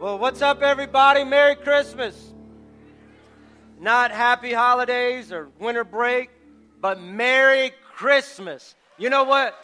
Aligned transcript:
Well, 0.00 0.16
what's 0.16 0.42
up, 0.42 0.62
everybody? 0.62 1.24
Merry 1.24 1.56
Christmas. 1.56 2.32
Not 3.80 4.12
happy 4.12 4.52
holidays 4.52 5.32
or 5.32 5.48
winter 5.58 5.82
break, 5.82 6.30
but 6.80 7.00
Merry 7.00 7.72
Christmas. 7.96 8.76
You 8.96 9.10
know 9.10 9.24
what? 9.24 9.56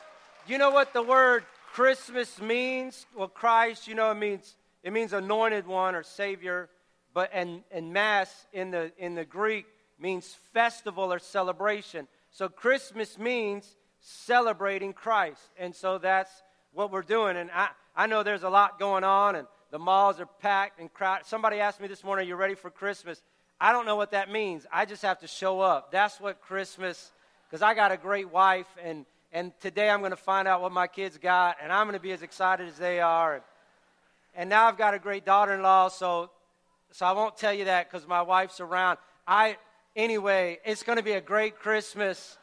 You 0.48 0.58
know 0.58 0.70
what 0.70 0.92
the 0.92 1.02
word 1.02 1.44
Christmas 1.72 2.40
means? 2.40 3.06
Well, 3.14 3.28
Christ, 3.28 3.86
you 3.86 3.94
know, 3.94 4.10
it 4.10 4.16
means 4.16 4.56
it 4.82 4.92
means 4.92 5.12
anointed 5.12 5.68
one 5.68 5.94
or 5.94 6.02
savior, 6.02 6.68
but 7.12 7.30
and, 7.32 7.62
and 7.70 7.92
mass 7.92 8.48
in 8.52 8.72
the 8.72 8.90
in 8.98 9.14
the 9.14 9.24
Greek 9.24 9.66
means 10.00 10.36
festival 10.52 11.12
or 11.12 11.20
celebration. 11.20 12.08
So 12.32 12.48
Christmas 12.48 13.18
means 13.18 13.76
celebrating 14.00 14.94
Christ. 14.94 15.42
And 15.56 15.76
so 15.76 15.98
that's 15.98 16.42
what 16.72 16.90
we're 16.90 17.02
doing. 17.02 17.36
And 17.36 17.52
I, 17.54 17.68
I 17.94 18.08
know 18.08 18.24
there's 18.24 18.42
a 18.42 18.50
lot 18.50 18.80
going 18.80 19.04
on 19.04 19.36
and 19.36 19.46
the 19.74 19.78
malls 19.80 20.20
are 20.20 20.28
packed 20.40 20.78
and 20.78 20.94
crowded. 20.94 21.26
Somebody 21.26 21.58
asked 21.58 21.80
me 21.80 21.88
this 21.88 22.04
morning, 22.04 22.26
Are 22.26 22.28
you 22.28 22.36
ready 22.36 22.54
for 22.54 22.70
Christmas? 22.70 23.20
I 23.60 23.72
don't 23.72 23.86
know 23.86 23.96
what 23.96 24.12
that 24.12 24.30
means. 24.30 24.68
I 24.72 24.84
just 24.84 25.02
have 25.02 25.18
to 25.18 25.26
show 25.26 25.60
up. 25.60 25.90
That's 25.90 26.20
what 26.20 26.40
Christmas, 26.40 27.10
because 27.50 27.60
I 27.60 27.74
got 27.74 27.90
a 27.90 27.96
great 27.96 28.30
wife, 28.30 28.68
and, 28.80 29.04
and 29.32 29.50
today 29.60 29.90
I'm 29.90 29.98
going 29.98 30.12
to 30.12 30.16
find 30.16 30.46
out 30.46 30.62
what 30.62 30.70
my 30.70 30.86
kids 30.86 31.18
got, 31.18 31.56
and 31.60 31.72
I'm 31.72 31.88
going 31.88 31.94
to 31.94 32.00
be 32.00 32.12
as 32.12 32.22
excited 32.22 32.68
as 32.68 32.78
they 32.78 33.00
are. 33.00 33.34
And, 33.34 33.42
and 34.36 34.48
now 34.48 34.66
I've 34.66 34.78
got 34.78 34.94
a 34.94 34.98
great 35.00 35.26
daughter 35.26 35.54
in 35.54 35.62
law, 35.62 35.88
so, 35.88 36.30
so 36.92 37.04
I 37.04 37.10
won't 37.10 37.36
tell 37.36 37.52
you 37.52 37.64
that 37.64 37.90
because 37.90 38.06
my 38.06 38.22
wife's 38.22 38.60
around. 38.60 38.98
I, 39.26 39.56
anyway, 39.96 40.60
it's 40.64 40.84
going 40.84 40.98
to 40.98 41.04
be 41.04 41.14
a 41.14 41.20
great 41.20 41.58
Christmas 41.58 42.38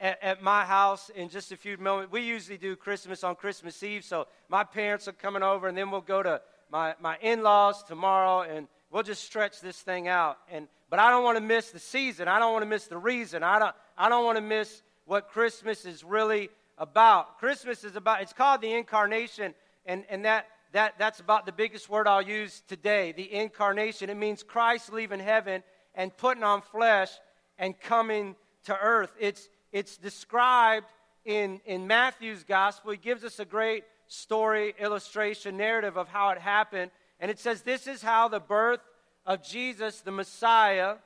at, 0.00 0.20
at, 0.20 0.42
my 0.42 0.64
house 0.64 1.08
in 1.14 1.28
just 1.28 1.52
a 1.52 1.56
few 1.56 1.78
moments. 1.78 2.10
We 2.10 2.22
usually 2.22 2.58
do 2.58 2.74
Christmas 2.74 3.22
on 3.22 3.36
Christmas 3.36 3.80
Eve, 3.84 4.02
so 4.02 4.26
my 4.48 4.64
parents 4.64 5.06
are 5.06 5.12
coming 5.12 5.44
over, 5.44 5.68
and 5.68 5.78
then 5.78 5.92
we'll 5.92 6.00
go 6.00 6.20
to 6.20 6.40
my, 6.74 6.92
my 7.00 7.16
in-laws 7.22 7.84
tomorrow, 7.84 8.40
and 8.40 8.66
we'll 8.90 9.04
just 9.04 9.22
stretch 9.22 9.60
this 9.60 9.80
thing 9.80 10.08
out. 10.08 10.38
And 10.50 10.66
but 10.90 10.98
I 10.98 11.08
don't 11.10 11.22
want 11.22 11.38
to 11.38 11.40
miss 11.40 11.70
the 11.70 11.78
season. 11.78 12.26
I 12.26 12.40
don't 12.40 12.52
want 12.52 12.64
to 12.64 12.68
miss 12.68 12.88
the 12.88 12.98
reason. 12.98 13.44
I 13.44 13.60
don't 13.60 13.74
I 13.96 14.08
don't 14.08 14.24
want 14.24 14.38
to 14.38 14.42
miss 14.42 14.82
what 15.04 15.28
Christmas 15.28 15.84
is 15.84 16.02
really 16.02 16.50
about. 16.76 17.38
Christmas 17.38 17.84
is 17.84 17.94
about 17.94 18.22
it's 18.22 18.32
called 18.32 18.60
the 18.60 18.72
incarnation, 18.72 19.54
and, 19.86 20.04
and 20.10 20.24
that 20.24 20.46
that 20.72 20.94
that's 20.98 21.20
about 21.20 21.46
the 21.46 21.52
biggest 21.52 21.88
word 21.88 22.08
I'll 22.08 22.20
use 22.20 22.64
today, 22.66 23.12
the 23.12 23.32
incarnation. 23.32 24.10
It 24.10 24.16
means 24.16 24.42
Christ 24.42 24.92
leaving 24.92 25.20
heaven 25.20 25.62
and 25.94 26.16
putting 26.16 26.42
on 26.42 26.60
flesh 26.60 27.10
and 27.56 27.78
coming 27.78 28.34
to 28.64 28.76
earth. 28.76 29.12
It's 29.20 29.48
it's 29.70 29.96
described 29.96 30.86
in, 31.24 31.60
in 31.66 31.86
Matthew's 31.86 32.42
gospel. 32.42 32.90
He 32.90 32.96
gives 32.96 33.22
us 33.22 33.38
a 33.38 33.44
great 33.44 33.84
story, 34.14 34.74
illustration, 34.78 35.56
narrative 35.56 35.96
of 35.96 36.08
how 36.08 36.30
it 36.30 36.38
happened. 36.38 36.90
And 37.20 37.30
it 37.30 37.38
says, 37.38 37.62
This 37.62 37.86
is 37.86 38.02
how 38.02 38.28
the 38.28 38.40
birth 38.40 38.80
of 39.26 39.42
Jesus, 39.42 40.00
the 40.00 40.10
Messiah, 40.10 40.96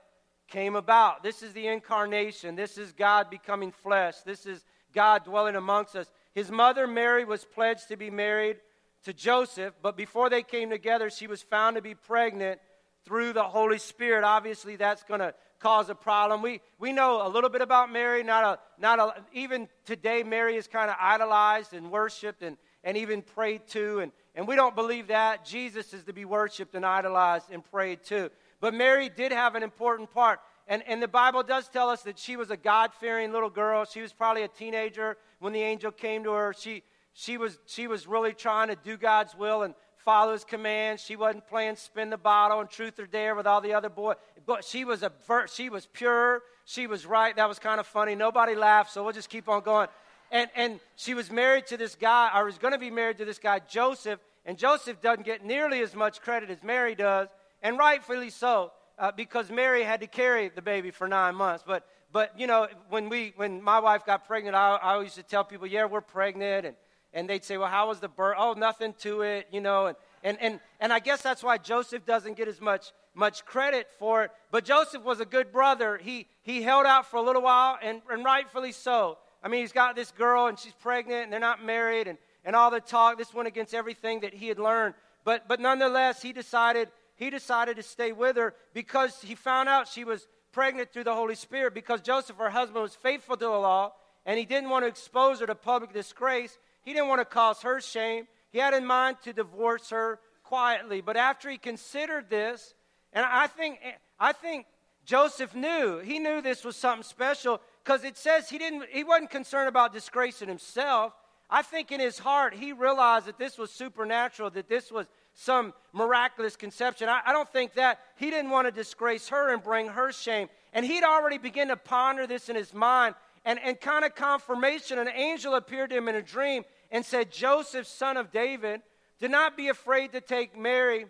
came 0.49 0.77
about. 0.77 1.23
This 1.23 1.43
is 1.43 1.53
the 1.53 1.67
incarnation. 1.67 2.57
This 2.57 2.79
is 2.79 2.93
God 2.93 3.31
becoming 3.31 3.71
flesh. 3.71 4.17
This 4.25 4.47
is 4.47 4.65
God 4.95 5.25
dwelling 5.25 5.57
amongst 5.57 5.95
us. 5.95 6.11
His 6.35 6.51
mother, 6.51 6.87
Mary, 6.87 7.25
was 7.25 7.45
pledged 7.45 7.89
to 7.89 7.97
be 7.97 8.11
married 8.11 8.57
to 9.05 9.13
Joseph, 9.13 9.75
but 9.81 9.97
before 9.97 10.29
they 10.29 10.43
came 10.43 10.71
together, 10.71 11.09
she 11.09 11.27
was 11.27 11.43
found 11.43 11.77
to 11.77 11.83
be 11.83 11.95
pregnant 11.95 12.61
through 13.05 13.33
the 13.33 13.45
Holy 13.45 13.79
Spirit. 13.79 14.25
Obviously, 14.25 14.77
that's 14.77 15.05
going 15.05 15.21
to 15.21 15.35
cause 15.61 15.89
a 15.89 15.95
problem. 15.95 16.43
We, 16.43 16.61
we 16.79 16.93
know 16.93 17.27
a 17.27 17.29
little 17.29 17.51
bit 17.51 17.63
about 17.63 17.93
Mary. 17.93 18.23
Not 18.23 18.45
a, 18.45 18.59
not 18.81 18.99
a, 18.99 19.25
even 19.33 19.69
today, 19.85 20.23
Mary 20.23 20.57
is 20.57 20.67
kind 20.67 20.91
of 20.91 20.97
idolized 21.01 21.75
and 21.75 21.91
worshiped 21.91 22.43
and, 22.43 22.57
and 22.85 22.97
even 22.97 23.23
prayed 23.23 23.67
to. 23.69 24.01
And, 24.01 24.13
and 24.35 24.47
we 24.47 24.57
don't 24.57 24.75
believe 24.75 25.09
that. 25.09 25.45
Jesus 25.45 25.93
is 25.93 26.05
to 26.05 26.13
be 26.13 26.25
worshiped 26.25 26.75
and 26.75 26.85
idolized 26.85 27.51
and 27.51 27.65
prayed 27.65 28.03
to. 28.05 28.31
But 28.61 28.75
Mary 28.75 29.09
did 29.09 29.33
have 29.33 29.55
an 29.55 29.63
important 29.63 30.13
part. 30.13 30.41
And, 30.67 30.83
and 30.87 31.03
the 31.03 31.09
Bible 31.09 31.43
does 31.43 31.69
tell 31.69 31.89
us 31.89 32.03
that 32.03 32.19
she 32.19 32.37
was 32.37 32.51
a 32.51 32.57
God 32.57 32.93
fearing 33.01 33.33
little 33.33 33.51
girl. 33.51 33.85
She 33.85 34.03
was 34.03 34.13
probably 34.13 34.43
a 34.43 34.49
teenager 34.49 35.17
when 35.39 35.53
the 35.53 35.63
angel 35.63 35.91
came 35.91 36.25
to 36.25 36.33
her. 36.33 36.55
She, 36.59 36.83
she, 37.15 37.39
was, 37.39 37.59
she 37.67 37.87
was 37.87 38.07
really 38.07 38.35
trying 38.35 38.69
to 38.69 38.77
do 38.77 38.97
God's 38.97 39.35
will 39.35 39.63
and 39.63 39.75
follow 39.97 40.33
his 40.33 40.45
commands. 40.45 41.03
She 41.03 41.17
wasn't 41.17 41.47
playing 41.47 41.77
spin 41.77 42.11
the 42.11 42.19
bottle 42.19 42.61
and 42.61 42.69
truth 42.69 42.99
or 42.99 43.07
dare 43.07 43.35
with 43.35 43.47
all 43.47 43.61
the 43.61 43.75
other 43.75 43.89
boys. 43.89 44.17
But 44.47 44.65
she 44.65 44.85
was, 44.85 45.03
a, 45.03 45.13
she 45.53 45.71
was 45.71 45.87
pure. 45.93 46.43
She 46.65 46.87
was 46.87 47.07
right. 47.07 47.35
That 47.35 47.49
was 47.49 47.59
kind 47.59 47.81
of 47.81 47.87
funny. 47.87 48.15
Nobody 48.15 48.55
laughed, 48.55 48.93
so 48.93 49.03
we'll 49.03 49.15
just 49.15 49.31
keep 49.31 49.49
on 49.49 49.63
going. 49.63 49.89
And, 50.31 50.51
and 50.55 50.81
she 50.97 51.15
was 51.15 51.31
married 51.31 51.67
to 51.69 51.77
this 51.77 51.95
guy, 51.95 52.31
or 52.35 52.45
was 52.45 52.59
going 52.59 52.73
to 52.73 52.79
be 52.79 52.91
married 52.91 53.19
to 53.19 53.25
this 53.25 53.39
guy, 53.39 53.61
Joseph. 53.61 54.21
And 54.45 54.57
Joseph 54.57 55.01
doesn't 55.01 55.25
get 55.25 55.45
nearly 55.45 55.81
as 55.81 55.95
much 55.95 56.21
credit 56.21 56.51
as 56.51 56.63
Mary 56.63 56.95
does, 56.95 57.29
and 57.63 57.79
rightfully 57.79 58.31
so, 58.31 58.73
uh, 58.99 59.13
because 59.13 59.51
Mary 59.51 59.83
had 59.83 60.01
to 60.01 60.07
carry 60.07 60.49
the 60.49 60.63
baby 60.63 60.91
for 60.91 61.09
nine 61.09 61.35
months. 61.35 61.65
But, 61.67 61.87
but 62.13 62.39
you 62.39 62.47
know, 62.47 62.69
when, 62.89 63.09
we, 63.09 63.33
when 63.37 63.63
my 63.63 63.81
wife 63.81 64.07
got 64.07 64.27
pregnant, 64.27 64.57
I, 64.57 64.77
I 64.77 64.95
always 64.95 65.07
used 65.07 65.17
to 65.17 65.23
tell 65.23 65.45
people, 65.45 65.67
yeah, 65.67 65.85
we're 65.85 66.01
pregnant. 66.01 66.67
And, 66.67 66.77
and 67.13 67.29
they'd 67.29 67.45
say, 67.45 67.57
well, 67.57 67.69
how 67.69 67.89
was 67.89 68.01
the 68.01 68.09
birth? 68.09 68.37
Oh, 68.39 68.53
nothing 68.53 68.95
to 69.01 69.23
it, 69.23 69.49
you 69.51 69.61
know. 69.61 69.87
And, 69.87 69.97
and, 70.23 70.39
and, 70.41 70.61
and 70.81 70.93
I 70.93 70.99
guess 70.99 71.23
that's 71.23 71.43
why 71.43 71.59
Joseph 71.59 72.05
doesn't 72.05 72.37
get 72.37 72.49
as 72.49 72.61
much, 72.61 72.93
much 73.15 73.45
credit 73.45 73.89
for 73.99 74.25
it. 74.25 74.31
But 74.51 74.65
Joseph 74.65 75.03
was 75.03 75.21
a 75.21 75.27
good 75.27 75.53
brother. 75.53 75.99
He, 76.03 76.27
he 76.43 76.63
held 76.63 76.87
out 76.87 77.11
for 77.11 77.17
a 77.17 77.23
little 77.23 77.43
while, 77.43 77.79
and, 77.83 78.03
and 78.11 78.25
rightfully 78.25 78.73
so. 78.73 79.19
I 79.43 79.49
mean, 79.49 79.61
he's 79.61 79.73
got 79.73 79.97
this 79.97 80.11
girl 80.11 80.47
and 80.47 80.59
she's 80.59 80.75
pregnant 80.75 81.25
and 81.25 81.33
they're 81.33 81.41
not 81.41 81.65
married 81.65 82.09
and, 82.09 82.19
and 82.45 82.57
all 82.57 82.71
the 82.71 82.81
talk. 82.81 83.19
This 83.19 83.33
went 83.33 83.49
against 83.49 83.75
everything 83.75 84.21
that 84.21 84.35
he 84.35 84.49
had 84.49 84.59
learned. 84.59 84.95
But, 85.25 85.47
but 85.47 85.61
nonetheless, 85.61 86.23
he 86.23 86.33
decided, 86.33 86.89
he 87.17 87.31
decided 87.31 87.77
to 87.77 87.83
stay 87.83 88.13
with 88.13 88.37
her 88.37 88.55
because 88.75 89.21
he 89.23 89.35
found 89.35 89.69
out 89.69 89.89
she 89.89 90.05
was 90.05 90.27
pregnant 90.53 90.93
through 90.93 91.05
the 91.05 91.15
Holy 91.15 91.35
Spirit 91.35 91.75
because 91.75 92.01
Joseph, 92.01 92.37
her 92.37 92.51
husband, 92.51 92.83
was 92.83 92.95
faithful 92.95 93.37
to 93.37 93.45
the 93.45 93.51
law 93.51 93.93
and 94.27 94.39
he 94.39 94.45
didn't 94.45 94.71
want 94.71 94.85
to 94.85 94.89
expose 94.89 95.41
her 95.41 95.47
to 95.47 95.55
public 95.55 95.93
disgrace. 95.93 96.59
He 96.83 96.93
didn't 96.93 97.09
want 97.09 97.21
to 97.21 97.25
cause 97.25 97.63
her 97.63 97.81
shame. 97.81 98.27
He 98.51 98.59
had 98.59 98.75
in 98.75 98.87
mind 98.87 99.19
to 99.25 99.33
divorce 99.33 99.91
her 99.91 100.19
quietly. 100.43 101.01
But 101.01 101.17
after 101.17 101.51
he 101.51 101.59
considered 101.59 102.29
this, 102.31 102.75
and 103.13 103.25
I 103.25 103.47
think, 103.47 103.79
I 104.19 104.33
think 104.33 104.67
Joseph 105.05 105.55
knew, 105.55 105.99
he 105.99 106.19
knew 106.19 106.43
this 106.43 106.65
was 106.65 106.77
something 106.77 107.03
special 107.03 107.61
because 107.89 108.05
it 108.05 108.19
says 108.19 108.51
he 108.51 108.59
didn't 108.59 108.85
he 108.91 109.03
wasn't 109.03 109.31
concerned 109.31 109.67
about 109.67 109.95
disgracing 109.95 110.47
himself. 110.47 111.15
I 111.49 111.63
think 111.63 111.91
in 111.91 112.01
his 112.01 112.19
heart 112.19 112.53
he 112.53 112.75
realized 112.75 113.25
that 113.25 113.39
this 113.39 113.57
was 113.57 113.71
supernatural 113.71 114.51
that 114.51 114.69
this 114.69 114.93
was 114.93 115.07
some 115.33 115.73
miraculous 115.95 116.55
conception. 116.55 117.09
I, 117.09 117.23
I 117.25 117.33
don't 117.33 117.51
think 117.51 117.73
that 117.75 118.01
he 118.17 118.29
didn't 118.29 118.51
want 118.51 118.67
to 118.67 118.73
disgrace 118.73 119.31
her 119.31 119.55
and 119.55 119.63
bring 119.63 119.89
her 119.89 120.13
shame. 120.13 120.49
And 120.75 120.85
he'd 120.85 121.03
already 121.03 121.39
begun 121.39 121.69
to 121.69 121.77
ponder 121.79 122.27
this 122.27 122.51
in 122.51 122.57
his 122.57 122.75
mind. 122.75 123.15
And, 123.47 123.59
and 123.65 123.81
kind 123.81 124.05
of 124.05 124.15
confirmation 124.15 124.99
an 124.99 125.09
angel 125.09 125.55
appeared 125.55 125.89
to 125.89 125.97
him 125.97 126.09
in 126.09 126.17
a 126.17 126.21
dream 126.21 126.65
and 126.91 127.07
said 127.07 127.31
joseph 127.31 127.87
son 127.87 128.19
of 128.19 128.31
david 128.31 128.83
do 129.21 129.29
not 129.29 129.57
be 129.57 129.69
afraid 129.69 130.13
to 130.13 130.21
take 130.21 130.59
mary 130.59 131.07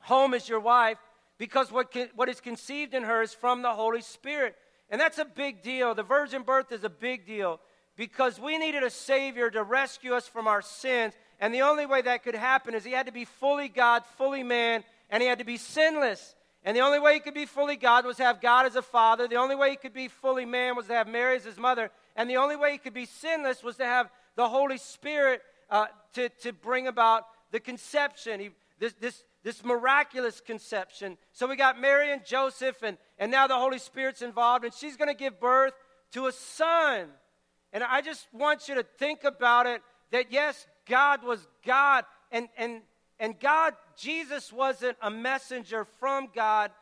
home 0.00 0.34
as 0.34 0.48
your 0.48 0.60
wife 0.60 0.98
because 1.38 1.70
what, 1.70 1.90
can, 1.90 2.08
what 2.14 2.28
is 2.28 2.40
conceived 2.40 2.92
in 2.94 3.04
her 3.04 3.22
is 3.22 3.32
from 3.32 3.62
the 3.62 3.70
holy 3.70 4.02
spirit 4.02 4.56
and 4.90 5.00
that's 5.00 5.18
a 5.18 5.24
big 5.24 5.62
deal. 5.62 5.94
The 5.94 6.02
virgin 6.02 6.42
birth 6.42 6.72
is 6.72 6.84
a 6.84 6.88
big 6.88 7.26
deal 7.26 7.60
because 7.96 8.38
we 8.38 8.58
needed 8.58 8.82
a 8.82 8.90
Savior 8.90 9.50
to 9.50 9.62
rescue 9.62 10.14
us 10.14 10.28
from 10.28 10.46
our 10.46 10.62
sins. 10.62 11.14
And 11.40 11.52
the 11.52 11.62
only 11.62 11.86
way 11.86 12.02
that 12.02 12.22
could 12.22 12.34
happen 12.34 12.74
is 12.74 12.84
He 12.84 12.92
had 12.92 13.06
to 13.06 13.12
be 13.12 13.24
fully 13.24 13.68
God, 13.68 14.04
fully 14.16 14.42
man, 14.42 14.84
and 15.10 15.22
He 15.22 15.28
had 15.28 15.38
to 15.38 15.44
be 15.44 15.56
sinless. 15.56 16.34
And 16.62 16.76
the 16.76 16.80
only 16.80 16.98
way 16.98 17.14
He 17.14 17.20
could 17.20 17.34
be 17.34 17.46
fully 17.46 17.76
God 17.76 18.04
was 18.04 18.18
have 18.18 18.40
God 18.40 18.66
as 18.66 18.76
a 18.76 18.82
father. 18.82 19.26
The 19.28 19.36
only 19.36 19.56
way 19.56 19.70
He 19.70 19.76
could 19.76 19.94
be 19.94 20.08
fully 20.08 20.44
man 20.44 20.76
was 20.76 20.86
to 20.86 20.94
have 20.94 21.08
Mary 21.08 21.36
as 21.36 21.44
His 21.44 21.58
mother. 21.58 21.90
And 22.14 22.30
the 22.30 22.36
only 22.36 22.56
way 22.56 22.72
He 22.72 22.78
could 22.78 22.94
be 22.94 23.06
sinless 23.06 23.62
was 23.62 23.76
to 23.76 23.84
have 23.84 24.10
the 24.36 24.48
Holy 24.48 24.78
Spirit 24.78 25.42
uh, 25.70 25.86
to, 26.14 26.28
to 26.42 26.52
bring 26.52 26.86
about 26.86 27.24
the 27.50 27.60
conception. 27.60 28.40
He, 28.40 28.50
this, 28.78 28.94
this, 29.00 29.24
this 29.46 29.64
miraculous 29.64 30.40
conception. 30.40 31.16
So 31.30 31.46
we 31.46 31.54
got 31.54 31.80
Mary 31.80 32.12
and 32.12 32.24
Joseph, 32.24 32.82
and, 32.82 32.98
and 33.16 33.30
now 33.30 33.46
the 33.46 33.54
Holy 33.54 33.78
Spirit's 33.78 34.20
involved, 34.20 34.64
and 34.64 34.74
she's 34.74 34.96
going 34.96 35.06
to 35.06 35.14
give 35.14 35.38
birth 35.38 35.72
to 36.14 36.26
a 36.26 36.32
son. 36.32 37.06
And 37.72 37.84
I 37.84 38.00
just 38.00 38.26
want 38.32 38.68
you 38.68 38.74
to 38.74 38.82
think 38.82 39.22
about 39.22 39.66
it 39.66 39.82
that 40.10 40.32
yes, 40.32 40.66
God 40.88 41.22
was 41.22 41.46
God, 41.64 42.02
and, 42.32 42.48
and, 42.58 42.80
and 43.20 43.38
God, 43.38 43.74
Jesus 43.96 44.52
wasn't 44.52 44.96
a 45.00 45.12
messenger 45.12 45.84
from 46.00 46.26
God. 46.34 46.72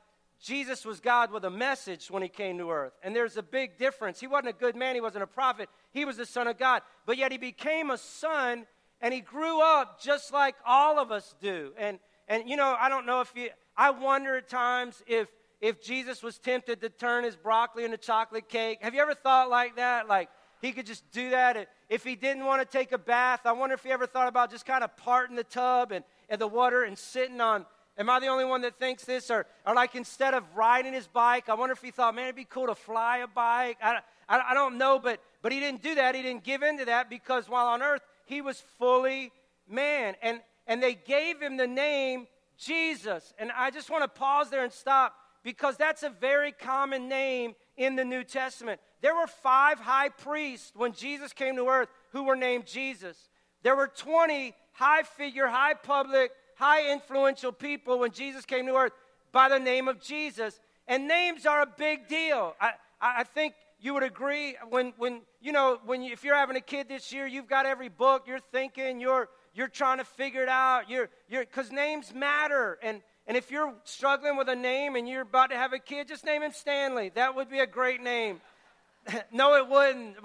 Jesus 0.41 0.87
was 0.87 1.01
God 1.01 1.33
with 1.33 1.45
a 1.45 1.51
message 1.51 2.11
when 2.11 2.23
he 2.23 2.31
came 2.31 2.57
to 2.57 2.71
earth. 2.71 2.95
And 3.03 3.15
there's 3.15 3.37
a 3.37 3.43
big 3.43 3.77
difference. 3.77 4.21
He 4.21 4.27
wasn't 4.27 4.49
a 4.49 4.59
good 4.59 4.75
man, 4.75 4.95
he 4.95 5.03
wasn't 5.03 5.25
a 5.25 5.27
prophet, 5.27 5.69
he 5.93 6.07
was 6.07 6.17
the 6.17 6.25
Son 6.25 6.47
of 6.47 6.57
God. 6.57 6.81
But 7.05 7.19
yet 7.19 7.31
he 7.31 7.37
became 7.37 7.91
a 7.91 7.99
son 7.99 8.65
and 9.03 9.13
he 9.13 9.21
grew 9.21 9.61
up 9.61 10.01
just 10.01 10.33
like 10.33 10.55
all 10.65 10.99
of 10.99 11.13
us 11.13 11.35
do. 11.43 11.73
And 11.77 11.99
and 12.29 12.49
you 12.49 12.57
know, 12.57 12.77
I 12.79 12.89
don't 12.89 13.07
know 13.07 13.21
if 13.21 13.33
you, 13.35 13.51
I 13.77 13.91
wonder 13.91 14.37
at 14.37 14.49
times 14.49 15.03
if, 15.07 15.29
if 15.61 15.83
Jesus 15.83 16.23
was 16.23 16.39
tempted 16.39 16.81
to 16.83 16.89
turn 16.89 17.25
his 17.25 17.37
broccoli 17.37 17.85
into 17.85 17.97
chocolate 17.97 18.49
cake. 18.49 18.79
Have 18.83 18.95
you 18.95 19.01
ever 19.01 19.15
thought 19.15 19.51
like 19.51 19.77
that? 19.77 20.09
Like, 20.09 20.29
he 20.61 20.73
could 20.73 20.87
just 20.87 21.11
do 21.11 21.31
that. 21.31 21.69
If 21.89 22.05
he 22.05 22.17
didn't 22.17 22.45
want 22.45 22.63
to 22.63 22.79
take 22.79 22.93
a 22.93 22.99
bath, 22.99 23.41
I 23.45 23.53
wonder 23.53 23.75
if 23.75 23.83
he 23.83 23.91
ever 23.91 24.07
thought 24.07 24.29
about 24.29 24.51
just 24.51 24.65
kind 24.65 24.83
of 24.83 24.97
parting 24.97 25.37
the 25.37 25.45
tub 25.45 25.93
and, 25.93 26.05
and 26.29 26.41
the 26.41 26.47
water 26.47 26.85
and 26.85 26.97
sitting 26.97 27.41
on. 27.41 27.67
Am 27.97 28.11
I 28.11 28.19
the 28.19 28.27
only 28.27 28.45
one 28.45 28.63
that 28.63 28.79
thinks 28.79 29.05
this? 29.05 29.31
Or, 29.31 29.47
or 29.67 29.75
like 29.75 29.95
instead 29.95 30.35
of 30.35 30.43
riding 30.55 30.93
his 30.93 31.07
bike, 31.07 31.49
I 31.49 31.55
wonder 31.55 31.75
if 31.75 31.83
he 31.83 31.91
thought, 31.91 32.15
man, 32.15 32.25
it'd 32.25 32.37
be 32.37 32.45
cool 32.45 32.67
to 32.69 32.75
fly 32.75 33.19
a 33.19 33.27
bike. 33.27 33.79
I, 33.83 33.99
I, 34.29 34.41
I 34.51 34.55
don't 34.55 34.79
know, 34.79 34.99
but, 34.99 35.21
but 35.43 35.53
he 35.53 35.61
didn't 35.61 35.83
do 35.83 35.95
that. 35.97 36.15
He 36.15 36.23
didn't 36.23 36.45
give 36.45 36.63
in 36.63 36.79
to 36.79 36.87
that 36.87 37.11
because 37.11 37.49
while 37.49 37.67
on 37.67 37.83
earth, 37.83 38.03
he 38.25 38.41
was 38.41 38.63
fully 38.79 39.33
man. 39.69 40.15
And, 40.23 40.41
and 40.67 40.83
they 40.83 40.95
gave 40.95 41.41
him 41.41 41.57
the 41.57 41.67
name 41.67 42.27
Jesus. 42.57 43.35
And 43.39 43.51
I 43.53 43.71
just 43.71 43.91
want 43.91 44.03
to 44.03 44.09
pause 44.09 44.51
there 44.51 44.65
and 44.65 44.73
stop 44.73 45.15
because 45.43 45.77
that's 45.77 46.03
a 46.03 46.11
very 46.11 46.53
common 46.53 47.09
name 47.09 47.55
in 47.77 47.97
the 47.97 48.05
New 48.05 48.25
Testament. 48.25 48.81
There 49.03 49.15
were 49.15 49.27
five 49.27 49.79
high 49.79 50.09
priests 50.09 50.73
when 50.75 50.93
Jesus 50.93 51.33
came 51.33 51.57
to 51.57 51.67
earth 51.67 51.89
who 52.13 52.25
were 52.25 52.37
named 52.37 52.67
Jesus. 52.67 53.29
There 53.63 53.77
were 53.77 53.89
20 53.89 54.55
high 54.73 55.03
figure, 55.03 55.47
high 55.47 55.75
public, 55.75 56.31
high 56.57 56.93
influential 56.93 57.53
people 57.53 57.99
when 57.99 58.11
Jesus 58.11 58.45
came 58.45 58.67
to 58.67 58.75
earth 58.75 58.93
by 59.33 59.49
the 59.49 59.59
name 59.59 59.89
of 59.89 60.01
Jesus. 60.01 60.61
And 60.87 61.09
names 61.09 61.47
are 61.47 61.63
a 61.63 61.67
big 61.67 62.09
deal. 62.09 62.55
I, 62.61 62.73
I 63.01 63.25
think 63.25 63.55
you 63.81 63.93
would 63.95 64.03
agree 64.03 64.57
when, 64.71 64.95
when 64.97 65.23
you 65.41 65.53
know, 65.53 65.79
when 65.85 66.03
you, 66.03 66.13
if 66.13 66.25
you're 66.25 66.37
having 66.37 66.57
a 66.57 66.61
kid 66.61 66.89
this 66.89 67.13
year, 67.13 67.27
you've 67.27 67.49
got 67.49 67.67
every 67.67 67.89
book, 67.89 68.25
you're 68.27 68.41
thinking, 68.53 69.01
you're, 69.01 69.29
you're 69.55 69.69
trying 69.69 69.99
to 69.99 70.05
figure 70.05 70.43
it 70.43 70.49
out. 70.49 70.91
You're, 70.91 71.09
you're, 71.29 71.45
because 71.45 71.71
names 71.71 72.13
matter. 72.13 72.79
And, 72.83 73.01
and 73.27 73.37
if 73.37 73.51
you're 73.51 73.73
struggling 73.85 74.37
with 74.37 74.49
a 74.49 74.57
name 74.57 74.97
and 74.97 75.09
you're 75.09 75.23
about 75.23 75.51
to 75.51 75.57
have 75.57 75.73
a 75.73 75.79
kid, 75.79 76.09
just 76.09 76.25
name 76.25 76.43
him 76.43 76.53
Stanley. 76.53 77.13
That 77.15 77.35
would 77.37 77.49
be 77.49 77.61
a 77.61 77.67
great 77.67 78.03
name. 78.03 78.41
no, 79.33 79.55
it 79.57 79.69
wouldn't. 79.69 80.17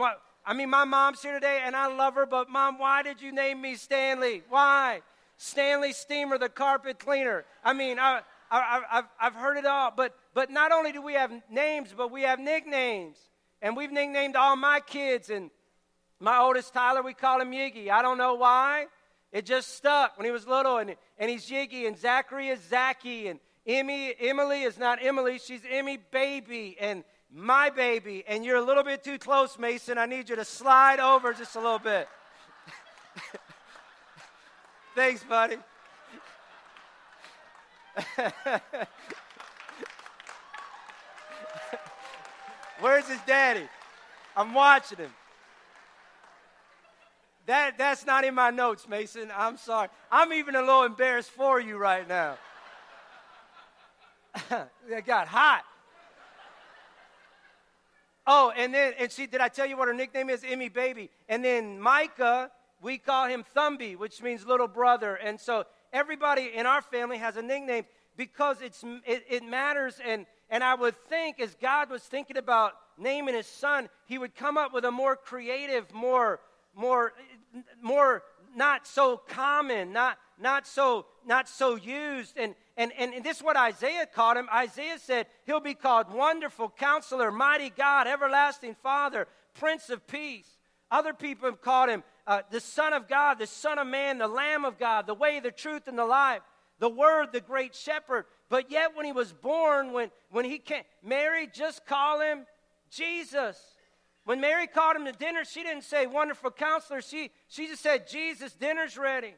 I 0.45 0.53
mean, 0.53 0.69
my 0.69 0.83
mom's 0.83 1.21
here 1.21 1.33
today 1.33 1.61
and 1.63 1.75
I 1.75 1.93
love 1.93 2.15
her, 2.15 2.25
but 2.25 2.49
mom, 2.49 2.79
why 2.79 3.03
did 3.03 3.21
you 3.21 3.31
name 3.31 3.61
me 3.61 3.75
Stanley? 3.75 4.41
Why? 4.49 5.01
Stanley 5.37 5.93
Steamer, 5.93 6.37
the 6.37 6.49
carpet 6.49 6.99
cleaner. 6.99 7.45
I 7.63 7.73
mean, 7.73 7.99
I, 7.99 8.21
I, 8.49 8.81
have 8.89 9.05
I've 9.21 9.35
heard 9.35 9.57
it 9.57 9.65
all. 9.65 9.93
But, 9.95 10.15
but 10.33 10.49
not 10.49 10.71
only 10.71 10.91
do 10.91 11.01
we 11.01 11.13
have 11.13 11.31
names, 11.51 11.93
but 11.95 12.11
we 12.11 12.23
have 12.23 12.39
nicknames. 12.39 13.17
And 13.61 13.77
we've 13.77 13.91
nicknamed 13.91 14.35
all 14.35 14.55
my 14.55 14.79
kids. 14.79 15.29
And 15.29 15.51
my 16.19 16.39
oldest 16.39 16.73
Tyler, 16.73 17.03
we 17.03 17.13
call 17.13 17.39
him 17.41 17.51
Yiggy. 17.51 17.89
I 17.89 18.01
don't 18.01 18.17
know 18.17 18.33
why. 18.33 18.87
It 19.31 19.45
just 19.45 19.75
stuck 19.75 20.17
when 20.17 20.25
he 20.25 20.31
was 20.31 20.47
little, 20.47 20.77
and, 20.77 20.95
and 21.17 21.29
he's 21.29 21.45
Yiggy, 21.49 21.85
and 21.87 21.97
Zachary 21.97 22.47
is 22.47 22.59
Zachy, 22.67 23.27
and 23.27 23.39
Emmy, 23.67 24.13
Emily 24.19 24.63
is 24.63 24.79
not 24.79 24.97
Emily, 25.01 25.37
she's 25.37 25.61
Emmy 25.69 25.97
Baby, 26.11 26.75
and 26.79 27.03
my 27.31 27.69
baby. 27.69 28.23
And 28.27 28.43
you're 28.43 28.57
a 28.57 28.61
little 28.61 28.83
bit 28.83 29.03
too 29.03 29.19
close, 29.19 29.59
Mason. 29.59 29.99
I 29.99 30.07
need 30.07 30.29
you 30.29 30.35
to 30.35 30.45
slide 30.45 30.99
over 30.99 31.33
just 31.33 31.55
a 31.55 31.59
little 31.59 31.77
bit. 31.79 32.07
Thanks, 34.95 35.23
buddy. 35.23 35.57
Where's 42.79 43.07
his 43.07 43.19
daddy? 43.27 43.67
I'm 44.35 44.53
watching 44.53 44.97
him. 44.97 45.11
That, 47.49 47.79
that's 47.79 48.05
not 48.05 48.25
in 48.25 48.35
my 48.35 48.51
notes, 48.51 48.87
Mason. 48.87 49.31
I'm 49.35 49.57
sorry. 49.57 49.87
I'm 50.11 50.31
even 50.33 50.53
a 50.53 50.59
little 50.59 50.83
embarrassed 50.83 51.31
for 51.31 51.59
you 51.59 51.77
right 51.77 52.07
now. 52.07 52.37
it 54.87 55.03
got 55.07 55.27
hot. 55.27 55.63
Oh, 58.27 58.53
and 58.55 58.71
then, 58.71 58.93
and 58.99 59.11
see, 59.11 59.25
did 59.25 59.41
I 59.41 59.47
tell 59.47 59.65
you 59.65 59.77
what 59.77 59.87
her 59.87 59.95
nickname 59.95 60.29
is? 60.29 60.43
Emmy 60.47 60.69
Baby. 60.69 61.09
And 61.27 61.43
then 61.43 61.81
Micah, 61.81 62.51
we 62.83 62.99
call 62.99 63.25
him 63.27 63.43
Thumby, 63.55 63.97
which 63.97 64.21
means 64.21 64.45
little 64.45 64.67
brother. 64.67 65.15
And 65.15 65.39
so 65.39 65.63
everybody 65.91 66.51
in 66.53 66.67
our 66.67 66.83
family 66.83 67.17
has 67.17 67.35
a 67.35 67.41
nickname 67.41 67.85
because 68.15 68.61
it's, 68.61 68.83
it, 69.07 69.25
it 69.27 69.43
matters. 69.43 69.99
And, 70.05 70.27
and 70.51 70.63
I 70.63 70.75
would 70.75 70.95
think, 71.07 71.39
as 71.39 71.55
God 71.55 71.89
was 71.89 72.03
thinking 72.03 72.37
about 72.37 72.73
naming 72.99 73.33
his 73.33 73.47
son, 73.47 73.89
he 74.05 74.19
would 74.19 74.35
come 74.35 74.55
up 74.55 74.71
with 74.71 74.85
a 74.85 74.91
more 74.91 75.15
creative, 75.15 75.91
more 75.91 76.41
more, 76.79 77.13
more 77.81 78.23
not 78.55 78.87
so 78.87 79.17
common, 79.17 79.93
not, 79.93 80.17
not, 80.39 80.67
so, 80.67 81.05
not 81.25 81.47
so 81.47 81.75
used. 81.75 82.37
And, 82.37 82.55
and, 82.77 82.91
and 82.97 83.23
this 83.23 83.37
is 83.37 83.43
what 83.43 83.57
Isaiah 83.57 84.05
called 84.05 84.37
him. 84.37 84.47
Isaiah 84.53 84.97
said, 84.99 85.27
He'll 85.45 85.59
be 85.59 85.73
called 85.73 86.11
Wonderful 86.11 86.73
Counselor, 86.77 87.31
Mighty 87.31 87.69
God, 87.69 88.07
Everlasting 88.07 88.75
Father, 88.81 89.27
Prince 89.53 89.89
of 89.89 90.05
Peace. 90.07 90.47
Other 90.91 91.13
people 91.13 91.49
have 91.49 91.61
called 91.61 91.89
him 91.89 92.03
uh, 92.25 92.41
the 92.51 92.59
Son 92.59 92.93
of 92.93 93.07
God, 93.07 93.39
the 93.39 93.47
Son 93.47 93.79
of 93.79 93.87
Man, 93.87 94.17
the 94.17 94.27
Lamb 94.27 94.65
of 94.65 94.77
God, 94.79 95.07
the 95.07 95.13
way, 95.13 95.39
the 95.39 95.51
truth, 95.51 95.87
and 95.87 95.97
the 95.97 96.05
life, 96.05 96.41
the 96.79 96.89
Word, 96.89 97.27
the 97.31 97.41
Great 97.41 97.75
Shepherd. 97.75 98.25
But 98.49 98.71
yet, 98.71 98.95
when 98.95 99.05
he 99.05 99.11
was 99.11 99.31
born, 99.31 99.93
when, 99.93 100.09
when 100.31 100.45
he 100.45 100.57
came, 100.57 100.83
Mary 101.03 101.47
just 101.51 101.85
called 101.85 102.21
him 102.23 102.45
Jesus. 102.89 103.57
When 104.29 104.41
Mary 104.41 104.67
called 104.67 104.95
him 104.95 105.05
to 105.05 105.11
dinner, 105.11 105.43
she 105.43 105.63
didn't 105.63 105.85
say, 105.85 106.05
Wonderful 106.05 106.51
counselor. 106.51 107.01
She, 107.01 107.31
she 107.47 107.65
just 107.65 107.81
said, 107.81 108.07
Jesus, 108.07 108.53
dinner's 108.53 108.95
ready. 108.95 109.33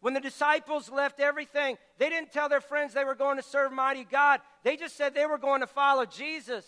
When 0.00 0.14
the 0.14 0.20
disciples 0.20 0.90
left 0.90 1.20
everything, 1.20 1.78
they 1.98 2.08
didn't 2.08 2.32
tell 2.32 2.48
their 2.48 2.60
friends 2.60 2.92
they 2.92 3.04
were 3.04 3.14
going 3.14 3.36
to 3.36 3.42
serve 3.44 3.70
mighty 3.70 4.02
God. 4.02 4.40
They 4.64 4.76
just 4.76 4.96
said 4.96 5.14
they 5.14 5.26
were 5.26 5.38
going 5.38 5.60
to 5.60 5.68
follow 5.68 6.06
Jesus. 6.06 6.66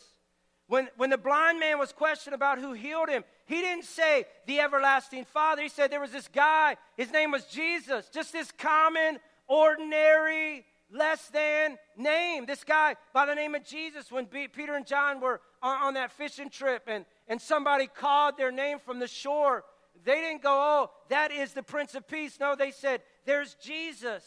When, 0.69 0.89
when 0.99 1.11
the 1.11 1.19
blind 1.19 1.59
man 1.59 1.81
was 1.81 1.93
questioned 1.93 2.33
about 2.33 2.61
who 2.61 2.75
healed 2.75 3.09
him, 3.09 3.25
he 3.45 3.57
didn't 3.57 3.87
say 3.87 4.25
the 4.47 4.61
everlasting 4.61 5.25
Father. 5.25 5.63
He 5.63 5.69
said 5.69 5.91
there 5.91 6.01
was 6.01 6.13
this 6.13 6.29
guy, 6.29 6.77
his 6.97 7.11
name 7.11 7.33
was 7.33 7.45
Jesus, 7.47 8.09
just 8.09 8.33
this 8.33 8.53
common, 8.53 9.19
ordinary, 9.49 10.65
less 10.93 11.27
than 11.31 11.77
name. 11.97 12.47
This 12.47 12.63
guy 12.63 12.95
by 13.13 13.27
the 13.27 13.35
name 13.35 13.57
of 13.57 13.65
Jesus, 13.65 14.13
when 14.13 14.27
B- 14.27 14.47
Peter 14.47 14.77
and 14.77 14.87
John 14.87 15.21
were 15.21 15.41
on, 15.61 15.83
on 15.83 15.95
that 15.95 16.13
fishing 16.13 16.51
trip 16.51 16.85
and 16.87 17.05
and 17.29 17.41
somebody 17.41 17.87
called 17.87 18.37
their 18.37 18.53
name 18.53 18.79
from 18.79 18.99
the 18.99 19.09
shore, 19.09 19.65
they 20.05 20.17
didn't 20.17 20.43
go, 20.43 20.53
oh, 20.53 20.91
that 21.09 21.31
is 21.31 21.53
the 21.53 21.63
Prince 21.63 21.95
of 21.95 22.07
Peace. 22.07 22.39
No, 22.41 22.55
they 22.55 22.71
said, 22.71 23.01
there's 23.25 23.55
Jesus. 23.55 24.25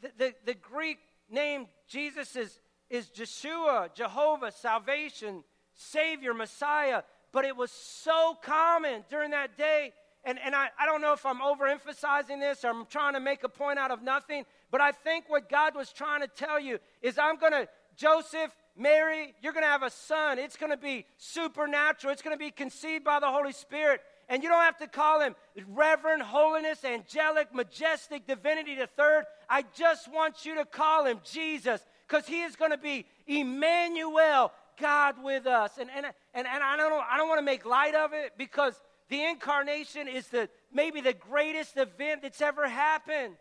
The, 0.00 0.10
the, 0.18 0.34
the 0.46 0.54
Greek 0.54 0.98
name 1.30 1.66
Jesus 1.88 2.34
is, 2.36 2.58
is 2.90 3.08
Jeshua, 3.10 3.90
Jehovah, 3.94 4.50
salvation, 4.50 5.44
Savior, 5.74 6.34
Messiah. 6.34 7.02
But 7.32 7.44
it 7.44 7.56
was 7.56 7.70
so 7.70 8.36
common 8.42 9.04
during 9.10 9.30
that 9.30 9.56
day. 9.56 9.92
And, 10.24 10.38
and 10.42 10.54
I, 10.54 10.68
I 10.78 10.86
don't 10.86 11.02
know 11.02 11.12
if 11.12 11.26
I'm 11.26 11.40
overemphasizing 11.40 12.40
this 12.40 12.64
or 12.64 12.70
I'm 12.70 12.86
trying 12.86 13.12
to 13.12 13.20
make 13.20 13.44
a 13.44 13.48
point 13.48 13.78
out 13.78 13.90
of 13.90 14.02
nothing, 14.02 14.44
but 14.70 14.80
I 14.80 14.90
think 14.90 15.26
what 15.28 15.50
God 15.50 15.74
was 15.74 15.92
trying 15.92 16.22
to 16.22 16.28
tell 16.28 16.58
you 16.58 16.78
is 17.02 17.18
I'm 17.18 17.36
going 17.36 17.52
to, 17.52 17.68
Joseph, 17.96 18.50
Mary, 18.76 19.34
you're 19.40 19.52
going 19.52 19.64
to 19.64 19.70
have 19.70 19.82
a 19.82 19.90
son. 19.90 20.38
It's 20.38 20.56
going 20.56 20.70
to 20.70 20.76
be 20.76 21.06
supernatural. 21.16 22.12
It's 22.12 22.22
going 22.22 22.36
to 22.36 22.44
be 22.44 22.50
conceived 22.50 23.04
by 23.04 23.20
the 23.20 23.30
Holy 23.30 23.52
Spirit. 23.52 24.00
And 24.28 24.42
you 24.42 24.48
don't 24.48 24.62
have 24.62 24.78
to 24.78 24.86
call 24.86 25.20
him 25.20 25.36
Reverend, 25.68 26.22
Holiness, 26.22 26.84
Angelic, 26.84 27.54
Majestic, 27.54 28.26
Divinity 28.26 28.74
the 28.74 28.86
Third. 28.86 29.24
I 29.48 29.64
just 29.74 30.10
want 30.10 30.44
you 30.44 30.56
to 30.56 30.64
call 30.64 31.06
him 31.06 31.20
Jesus 31.24 31.80
because 32.08 32.26
he 32.26 32.42
is 32.42 32.56
going 32.56 32.70
to 32.72 32.78
be 32.78 33.06
Emmanuel, 33.26 34.52
God 34.80 35.22
with 35.22 35.46
us. 35.46 35.72
And, 35.78 35.90
and, 35.94 36.06
and, 36.06 36.46
and 36.46 36.62
I 36.62 36.76
don't, 36.76 36.92
I 37.10 37.16
don't 37.16 37.28
want 37.28 37.38
to 37.38 37.44
make 37.44 37.64
light 37.64 37.94
of 37.94 38.12
it 38.12 38.32
because 38.36 38.74
the 39.08 39.24
incarnation 39.24 40.08
is 40.08 40.26
the, 40.28 40.48
maybe 40.72 41.00
the 41.00 41.12
greatest 41.12 41.76
event 41.76 42.22
that's 42.22 42.40
ever 42.40 42.68
happened. 42.68 43.34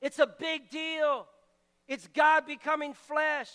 It's 0.00 0.18
a 0.18 0.26
big 0.26 0.70
deal. 0.70 1.26
It's 1.88 2.06
God 2.08 2.46
becoming 2.46 2.92
flesh. 2.92 3.48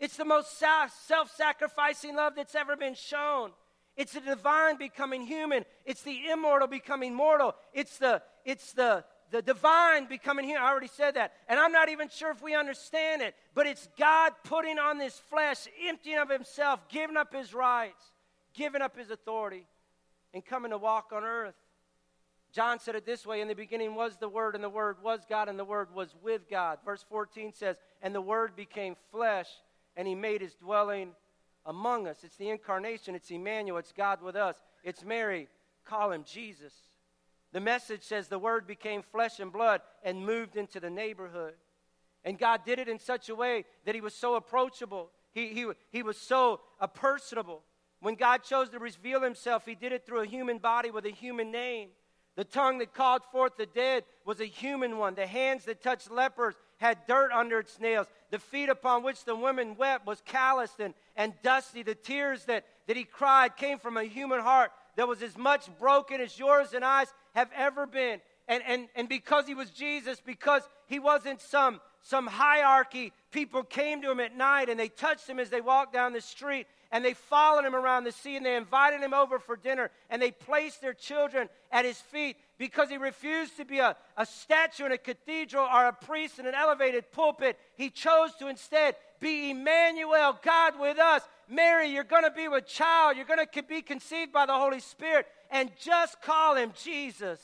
It's 0.00 0.16
the 0.16 0.24
most 0.24 0.58
self 0.58 1.30
sacrificing 1.36 2.16
love 2.16 2.32
that's 2.34 2.54
ever 2.54 2.74
been 2.74 2.94
shown. 2.94 3.50
It's 3.96 4.14
the 4.14 4.20
divine 4.20 4.78
becoming 4.78 5.26
human. 5.26 5.66
It's 5.84 6.00
the 6.02 6.30
immortal 6.30 6.66
becoming 6.66 7.14
mortal. 7.14 7.54
It's 7.74 7.98
the, 7.98 8.22
it's 8.46 8.72
the, 8.72 9.04
the 9.30 9.42
divine 9.42 10.06
becoming 10.06 10.46
human. 10.46 10.62
I 10.62 10.70
already 10.70 10.88
said 10.88 11.16
that. 11.16 11.34
And 11.48 11.60
I'm 11.60 11.70
not 11.70 11.90
even 11.90 12.08
sure 12.08 12.30
if 12.30 12.40
we 12.42 12.54
understand 12.54 13.20
it, 13.20 13.34
but 13.54 13.66
it's 13.66 13.88
God 13.98 14.32
putting 14.44 14.78
on 14.78 14.96
this 14.96 15.20
flesh, 15.28 15.68
emptying 15.86 16.18
of 16.18 16.30
himself, 16.30 16.80
giving 16.88 17.18
up 17.18 17.34
his 17.34 17.52
rights, 17.52 18.02
giving 18.54 18.80
up 18.80 18.96
his 18.96 19.10
authority, 19.10 19.66
and 20.32 20.42
coming 20.42 20.70
to 20.70 20.78
walk 20.78 21.12
on 21.12 21.22
earth. 21.22 21.54
John 22.52 22.80
said 22.80 22.94
it 22.94 23.04
this 23.04 23.26
way 23.26 23.42
In 23.42 23.48
the 23.48 23.54
beginning 23.54 23.94
was 23.94 24.16
the 24.16 24.30
Word, 24.30 24.54
and 24.54 24.64
the 24.64 24.70
Word 24.70 24.96
was 25.02 25.20
God, 25.28 25.50
and 25.50 25.58
the 25.58 25.64
Word 25.64 25.94
was 25.94 26.14
with 26.22 26.48
God. 26.48 26.78
Verse 26.86 27.04
14 27.10 27.52
says, 27.52 27.76
And 28.00 28.14
the 28.14 28.20
Word 28.22 28.56
became 28.56 28.96
flesh 29.12 29.48
and 30.00 30.08
he 30.08 30.14
made 30.14 30.40
his 30.40 30.54
dwelling 30.54 31.10
among 31.66 32.06
us. 32.06 32.24
It's 32.24 32.38
the 32.38 32.48
incarnation, 32.48 33.14
it's 33.14 33.30
Emmanuel, 33.30 33.76
it's 33.76 33.92
God 33.92 34.22
with 34.22 34.34
us. 34.34 34.56
It's 34.82 35.04
Mary, 35.04 35.46
call 35.84 36.10
him 36.10 36.24
Jesus. 36.24 36.72
The 37.52 37.60
message 37.60 38.02
says 38.02 38.26
the 38.26 38.38
word 38.38 38.66
became 38.66 39.02
flesh 39.02 39.40
and 39.40 39.52
blood 39.52 39.82
and 40.02 40.24
moved 40.24 40.56
into 40.56 40.80
the 40.80 40.88
neighborhood. 40.88 41.52
And 42.24 42.38
God 42.38 42.62
did 42.64 42.78
it 42.78 42.88
in 42.88 42.98
such 42.98 43.28
a 43.28 43.34
way 43.34 43.66
that 43.84 43.94
he 43.94 44.00
was 44.00 44.14
so 44.14 44.36
approachable. 44.36 45.10
He, 45.32 45.48
he, 45.48 45.66
he 45.90 46.02
was 46.02 46.16
so 46.16 46.60
personable. 46.94 47.62
When 48.00 48.14
God 48.14 48.42
chose 48.42 48.70
to 48.70 48.78
reveal 48.78 49.20
himself, 49.20 49.66
he 49.66 49.74
did 49.74 49.92
it 49.92 50.06
through 50.06 50.22
a 50.22 50.26
human 50.26 50.56
body 50.56 50.90
with 50.90 51.04
a 51.04 51.10
human 51.10 51.52
name. 51.52 51.90
The 52.40 52.44
tongue 52.44 52.78
that 52.78 52.94
called 52.94 53.20
forth 53.30 53.58
the 53.58 53.66
dead 53.66 54.04
was 54.24 54.40
a 54.40 54.46
human 54.46 54.96
one. 54.96 55.14
The 55.14 55.26
hands 55.26 55.66
that 55.66 55.82
touched 55.82 56.10
lepers 56.10 56.54
had 56.78 57.06
dirt 57.06 57.32
under 57.32 57.58
its 57.58 57.78
nails. 57.78 58.06
The 58.30 58.38
feet 58.38 58.70
upon 58.70 59.02
which 59.02 59.26
the 59.26 59.36
women 59.36 59.76
wept 59.76 60.06
was 60.06 60.22
calloused 60.24 60.80
and, 60.80 60.94
and 61.16 61.34
dusty. 61.42 61.82
The 61.82 61.94
tears 61.94 62.46
that, 62.46 62.64
that 62.86 62.96
he 62.96 63.04
cried 63.04 63.58
came 63.58 63.78
from 63.78 63.98
a 63.98 64.04
human 64.04 64.40
heart 64.40 64.70
that 64.96 65.06
was 65.06 65.22
as 65.22 65.36
much 65.36 65.68
broken 65.78 66.22
as 66.22 66.38
yours 66.38 66.72
and 66.72 66.82
I's 66.82 67.12
have 67.34 67.50
ever 67.54 67.86
been. 67.86 68.22
And, 68.48 68.62
and, 68.66 68.88
and 68.96 69.06
because 69.06 69.46
he 69.46 69.54
was 69.54 69.68
Jesus, 69.68 70.22
because 70.24 70.62
he 70.86 70.98
wasn't 70.98 71.42
some, 71.42 71.78
some 72.00 72.26
hierarchy, 72.26 73.12
people 73.32 73.64
came 73.64 74.00
to 74.00 74.10
him 74.10 74.20
at 74.20 74.34
night 74.34 74.70
and 74.70 74.80
they 74.80 74.88
touched 74.88 75.28
him 75.28 75.38
as 75.38 75.50
they 75.50 75.60
walked 75.60 75.92
down 75.92 76.14
the 76.14 76.22
street 76.22 76.66
and 76.92 77.04
they 77.04 77.14
followed 77.14 77.64
him 77.64 77.74
around 77.74 78.04
the 78.04 78.12
sea 78.12 78.36
and 78.36 78.44
they 78.44 78.56
invited 78.56 79.00
him 79.00 79.14
over 79.14 79.38
for 79.38 79.56
dinner 79.56 79.90
and 80.08 80.20
they 80.20 80.30
placed 80.30 80.80
their 80.80 80.94
children 80.94 81.48
at 81.70 81.84
his 81.84 81.98
feet 81.98 82.36
because 82.58 82.88
he 82.88 82.96
refused 82.96 83.56
to 83.56 83.64
be 83.64 83.78
a, 83.78 83.96
a 84.16 84.26
statue 84.26 84.86
in 84.86 84.92
a 84.92 84.98
cathedral 84.98 85.66
or 85.72 85.86
a 85.86 85.92
priest 85.92 86.38
in 86.38 86.46
an 86.46 86.54
elevated 86.54 87.10
pulpit. 87.12 87.58
He 87.76 87.90
chose 87.90 88.34
to 88.40 88.48
instead 88.48 88.96
be 89.20 89.50
Emmanuel, 89.50 90.38
God 90.42 90.80
with 90.80 90.98
us. 90.98 91.22
Mary, 91.48 91.88
you're 91.88 92.04
going 92.04 92.24
to 92.24 92.30
be 92.30 92.48
with 92.48 92.66
child. 92.66 93.16
You're 93.16 93.26
going 93.26 93.44
to 93.46 93.62
be 93.62 93.82
conceived 93.82 94.32
by 94.32 94.46
the 94.46 94.54
Holy 94.54 94.80
Spirit 94.80 95.26
and 95.50 95.70
just 95.80 96.20
call 96.22 96.56
him 96.56 96.72
Jesus. 96.82 97.40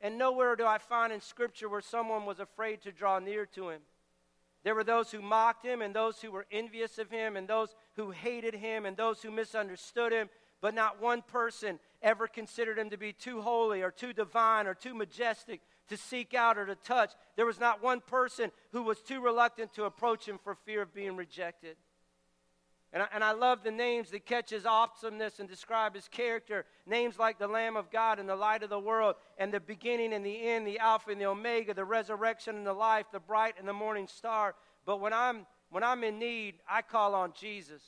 And 0.00 0.16
nowhere 0.16 0.56
do 0.56 0.64
I 0.64 0.78
find 0.78 1.12
in 1.12 1.20
Scripture 1.20 1.68
where 1.68 1.80
someone 1.80 2.24
was 2.24 2.38
afraid 2.38 2.82
to 2.82 2.92
draw 2.92 3.18
near 3.18 3.46
to 3.46 3.70
him. 3.70 3.80
There 4.64 4.74
were 4.74 4.84
those 4.84 5.10
who 5.10 5.22
mocked 5.22 5.64
him, 5.64 5.82
and 5.82 5.94
those 5.94 6.20
who 6.20 6.30
were 6.30 6.46
envious 6.50 6.98
of 6.98 7.10
him, 7.10 7.36
and 7.36 7.48
those 7.48 7.74
who 7.96 8.10
hated 8.10 8.54
him, 8.54 8.86
and 8.86 8.96
those 8.96 9.22
who 9.22 9.30
misunderstood 9.30 10.12
him, 10.12 10.28
but 10.60 10.74
not 10.74 11.00
one 11.00 11.22
person 11.22 11.78
ever 12.02 12.26
considered 12.26 12.78
him 12.78 12.90
to 12.90 12.96
be 12.96 13.12
too 13.12 13.40
holy 13.40 13.82
or 13.82 13.90
too 13.90 14.12
divine 14.12 14.66
or 14.66 14.74
too 14.74 14.94
majestic 14.94 15.60
to 15.88 15.96
seek 15.96 16.34
out 16.34 16.58
or 16.58 16.66
to 16.66 16.74
touch. 16.74 17.12
There 17.36 17.46
was 17.46 17.60
not 17.60 17.82
one 17.82 18.00
person 18.00 18.50
who 18.72 18.82
was 18.82 19.00
too 19.00 19.20
reluctant 19.20 19.72
to 19.74 19.84
approach 19.84 20.26
him 20.26 20.38
for 20.42 20.54
fear 20.54 20.82
of 20.82 20.94
being 20.94 21.16
rejected. 21.16 21.76
And 22.92 23.02
I, 23.02 23.06
and 23.12 23.22
I 23.22 23.32
love 23.32 23.62
the 23.62 23.70
names 23.70 24.10
that 24.10 24.24
catch 24.24 24.50
his 24.50 24.64
awesomeness 24.64 25.40
and 25.40 25.48
describe 25.48 25.94
his 25.94 26.08
character. 26.08 26.64
Names 26.86 27.18
like 27.18 27.38
the 27.38 27.46
Lamb 27.46 27.76
of 27.76 27.90
God 27.90 28.18
and 28.18 28.28
the 28.28 28.36
light 28.36 28.62
of 28.62 28.70
the 28.70 28.78
world, 28.78 29.16
and 29.36 29.52
the 29.52 29.60
beginning 29.60 30.14
and 30.14 30.24
the 30.24 30.42
end, 30.42 30.66
the 30.66 30.78
Alpha 30.78 31.10
and 31.10 31.20
the 31.20 31.26
Omega, 31.26 31.74
the 31.74 31.84
resurrection 31.84 32.56
and 32.56 32.66
the 32.66 32.72
life, 32.72 33.06
the 33.12 33.20
bright 33.20 33.54
and 33.58 33.68
the 33.68 33.74
morning 33.74 34.08
star. 34.08 34.54
But 34.86 35.00
when 35.00 35.12
I'm, 35.12 35.46
when 35.70 35.84
I'm 35.84 36.02
in 36.02 36.18
need, 36.18 36.54
I 36.68 36.80
call 36.80 37.14
on 37.14 37.32
Jesus 37.38 37.82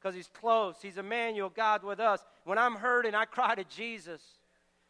because 0.00 0.14
he's 0.14 0.28
close. 0.28 0.76
He's 0.82 0.98
Emmanuel, 0.98 1.52
God 1.54 1.84
with 1.84 2.00
us. 2.00 2.24
When 2.44 2.58
I'm 2.58 2.74
hurting, 2.74 3.14
I 3.14 3.24
cry 3.24 3.54
to 3.54 3.64
Jesus. 3.64 4.20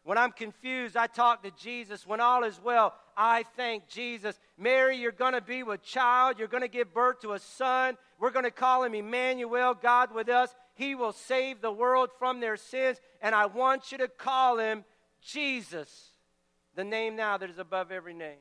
When 0.04 0.16
I'm 0.16 0.32
confused, 0.32 0.96
I 0.96 1.06
talk 1.06 1.42
to 1.42 1.50
Jesus. 1.50 2.06
When 2.06 2.20
all 2.20 2.44
is 2.44 2.58
well, 2.62 2.94
I 3.14 3.44
thank 3.56 3.88
Jesus. 3.88 4.38
Mary, 4.56 4.96
you're 4.96 5.12
going 5.12 5.34
to 5.34 5.42
be 5.42 5.62
with 5.62 5.82
child. 5.82 6.38
You're 6.38 6.48
going 6.48 6.62
to 6.62 6.68
give 6.68 6.94
birth 6.94 7.20
to 7.20 7.32
a 7.32 7.38
son. 7.38 7.96
We're 8.18 8.30
going 8.30 8.44
to 8.44 8.50
call 8.50 8.82
him 8.82 8.94
Emmanuel, 8.94 9.74
God 9.74 10.12
with 10.12 10.28
us. 10.28 10.54
He 10.74 10.94
will 10.94 11.12
save 11.12 11.60
the 11.60 11.70
world 11.70 12.10
from 12.18 12.40
their 12.40 12.56
sins. 12.56 12.98
And 13.22 13.34
I 13.34 13.46
want 13.46 13.92
you 13.92 13.98
to 13.98 14.08
call 14.08 14.58
him 14.58 14.84
Jesus, 15.22 16.10
the 16.74 16.84
name 16.84 17.16
now 17.16 17.38
that 17.38 17.50
is 17.50 17.58
above 17.58 17.90
every 17.92 18.14
name, 18.14 18.38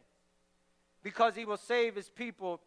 because 1.03 1.36
he 1.36 1.46
will 1.46 1.57
save 1.57 1.96
his 1.96 2.10
people 2.10 2.62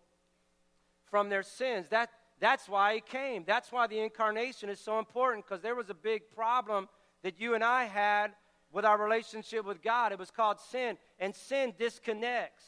from 1.10 1.28
their 1.28 1.42
sins. 1.42 1.88
That, 1.90 2.10
that's 2.38 2.68
why 2.68 2.94
he 2.94 3.00
came. 3.00 3.44
That's 3.46 3.72
why 3.72 3.86
the 3.86 3.98
incarnation 3.98 4.68
is 4.68 4.80
so 4.80 4.98
important, 4.98 5.44
because 5.46 5.62
there 5.62 5.74
was 5.74 5.90
a 5.90 5.94
big 5.94 6.30
problem 6.34 6.88
that 7.22 7.40
you 7.40 7.54
and 7.54 7.64
I 7.64 7.84
had 7.84 8.32
with 8.72 8.84
our 8.84 8.96
relationship 8.96 9.64
with 9.64 9.82
God. 9.82 10.12
It 10.12 10.18
was 10.18 10.30
called 10.30 10.58
sin. 10.70 10.96
And 11.18 11.34
sin 11.34 11.74
disconnects, 11.76 12.64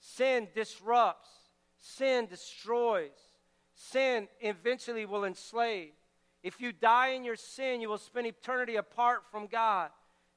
sin 0.00 0.48
disrupts, 0.54 1.28
sin 1.78 2.26
destroys, 2.26 3.12
sin 3.76 4.28
eventually 4.40 5.06
will 5.06 5.24
enslave. 5.24 5.92
If 6.42 6.60
you 6.60 6.72
die 6.72 7.08
in 7.08 7.24
your 7.24 7.36
sin, 7.36 7.80
you 7.80 7.88
will 7.88 7.98
spend 7.98 8.26
eternity 8.26 8.76
apart 8.76 9.22
from 9.30 9.46
God. 9.46 9.90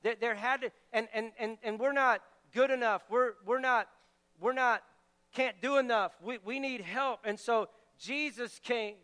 There, 0.03 0.15
there 0.19 0.35
had 0.35 0.61
to, 0.61 0.71
and, 0.93 1.07
and, 1.13 1.31
and, 1.39 1.57
and 1.63 1.79
we're 1.79 1.93
not 1.93 2.21
good 2.53 2.71
enough. 2.71 3.03
We're, 3.09 3.33
we're 3.45 3.59
not, 3.59 3.87
we're 4.39 4.53
not, 4.53 4.83
can't 5.33 5.61
do 5.61 5.77
enough. 5.77 6.13
We, 6.21 6.39
we 6.43 6.59
need 6.59 6.81
help. 6.81 7.21
And 7.25 7.39
so 7.39 7.69
Jesus 7.99 8.59
came. 8.63 8.95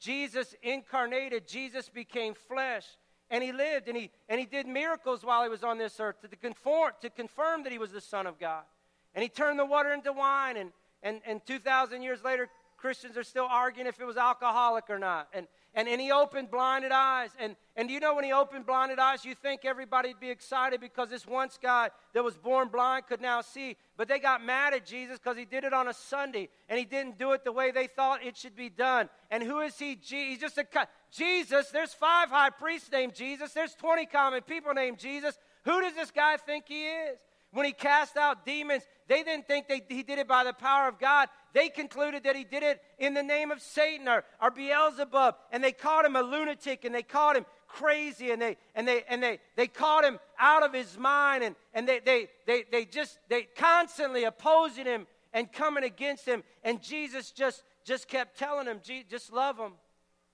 Jesus 0.00 0.54
incarnated. 0.62 1.46
Jesus 1.46 1.88
became 1.88 2.34
flesh 2.34 2.84
and 3.30 3.42
he 3.42 3.52
lived 3.52 3.88
and 3.88 3.96
he, 3.96 4.10
and 4.28 4.38
he 4.38 4.46
did 4.46 4.66
miracles 4.66 5.24
while 5.24 5.42
he 5.42 5.48
was 5.48 5.64
on 5.64 5.78
this 5.78 5.98
earth 5.98 6.20
to, 6.22 6.36
conform, 6.36 6.92
to 7.00 7.10
confirm 7.10 7.62
that 7.64 7.72
he 7.72 7.78
was 7.78 7.90
the 7.90 8.00
Son 8.00 8.26
of 8.26 8.38
God. 8.38 8.62
And 9.14 9.22
he 9.22 9.28
turned 9.28 9.58
the 9.58 9.66
water 9.66 9.92
into 9.92 10.12
wine, 10.12 10.56
and, 10.56 10.70
and, 11.02 11.20
and 11.26 11.44
2,000 11.46 12.02
years 12.02 12.22
later, 12.24 12.48
Christians 12.84 13.16
are 13.16 13.24
still 13.24 13.46
arguing 13.50 13.86
if 13.86 13.98
it 13.98 14.04
was 14.04 14.18
alcoholic 14.18 14.90
or 14.90 14.98
not. 14.98 15.28
And, 15.32 15.46
and, 15.72 15.88
and 15.88 15.98
he 15.98 16.12
opened 16.12 16.50
blinded 16.50 16.92
eyes. 16.92 17.30
And, 17.40 17.56
and 17.76 17.90
you 17.90 17.98
know 17.98 18.14
when 18.14 18.24
he 18.24 18.32
opened 18.34 18.66
blinded 18.66 18.98
eyes, 18.98 19.24
you 19.24 19.34
think 19.34 19.64
everybody'd 19.64 20.20
be 20.20 20.28
excited 20.28 20.82
because 20.82 21.08
this 21.08 21.26
once 21.26 21.58
guy 21.62 21.88
that 22.12 22.22
was 22.22 22.36
born 22.36 22.68
blind 22.68 23.06
could 23.06 23.22
now 23.22 23.40
see. 23.40 23.78
But 23.96 24.06
they 24.06 24.18
got 24.18 24.44
mad 24.44 24.74
at 24.74 24.84
Jesus 24.84 25.18
because 25.18 25.38
he 25.38 25.46
did 25.46 25.64
it 25.64 25.72
on 25.72 25.88
a 25.88 25.94
Sunday 25.94 26.50
and 26.68 26.78
he 26.78 26.84
didn't 26.84 27.18
do 27.18 27.32
it 27.32 27.42
the 27.42 27.52
way 27.52 27.70
they 27.70 27.86
thought 27.86 28.22
it 28.22 28.36
should 28.36 28.54
be 28.54 28.68
done. 28.68 29.08
And 29.30 29.42
who 29.42 29.60
is 29.60 29.78
he? 29.78 29.98
He's 30.02 30.38
just 30.38 30.58
a 30.58 30.66
Jesus. 31.10 31.70
There's 31.70 31.94
five 31.94 32.28
high 32.28 32.50
priests 32.50 32.92
named 32.92 33.14
Jesus. 33.14 33.54
There's 33.54 33.74
20 33.76 34.04
common 34.04 34.42
people 34.42 34.74
named 34.74 34.98
Jesus. 34.98 35.38
Who 35.64 35.80
does 35.80 35.94
this 35.94 36.10
guy 36.10 36.36
think 36.36 36.66
he 36.68 36.84
is? 36.84 37.16
When 37.54 37.64
he 37.64 37.72
cast 37.72 38.16
out 38.16 38.44
demons, 38.44 38.82
they 39.06 39.22
didn't 39.22 39.46
think 39.46 39.68
they, 39.68 39.80
he 39.88 40.02
did 40.02 40.18
it 40.18 40.26
by 40.26 40.42
the 40.42 40.52
power 40.52 40.88
of 40.88 40.98
God. 40.98 41.28
They 41.52 41.68
concluded 41.68 42.24
that 42.24 42.34
he 42.34 42.42
did 42.42 42.64
it 42.64 42.82
in 42.98 43.14
the 43.14 43.22
name 43.22 43.52
of 43.52 43.62
Satan 43.62 44.08
or, 44.08 44.24
or 44.42 44.50
Beelzebub. 44.50 45.36
And 45.52 45.62
they 45.62 45.70
called 45.70 46.04
him 46.04 46.16
a 46.16 46.22
lunatic 46.22 46.84
and 46.84 46.92
they 46.92 47.04
called 47.04 47.36
him 47.36 47.46
crazy 47.68 48.32
and 48.32 48.42
they 48.42 48.56
and 48.74 48.86
they 48.86 49.04
and 49.08 49.22
they 49.22 49.38
they 49.56 49.66
called 49.68 50.04
him 50.04 50.18
out 50.38 50.64
of 50.64 50.72
his 50.72 50.98
mind 50.98 51.42
and, 51.42 51.56
and 51.72 51.88
they, 51.88 52.00
they 52.00 52.28
they 52.46 52.64
they 52.70 52.84
just 52.84 53.18
they 53.28 53.42
constantly 53.56 54.24
opposing 54.24 54.84
him 54.84 55.06
and 55.32 55.52
coming 55.52 55.84
against 55.84 56.26
him. 56.26 56.42
And 56.64 56.82
Jesus 56.82 57.30
just 57.30 57.62
just 57.84 58.08
kept 58.08 58.36
telling 58.36 58.66
him, 58.66 58.80
just 59.08 59.32
love 59.32 59.58
him. 59.58 59.74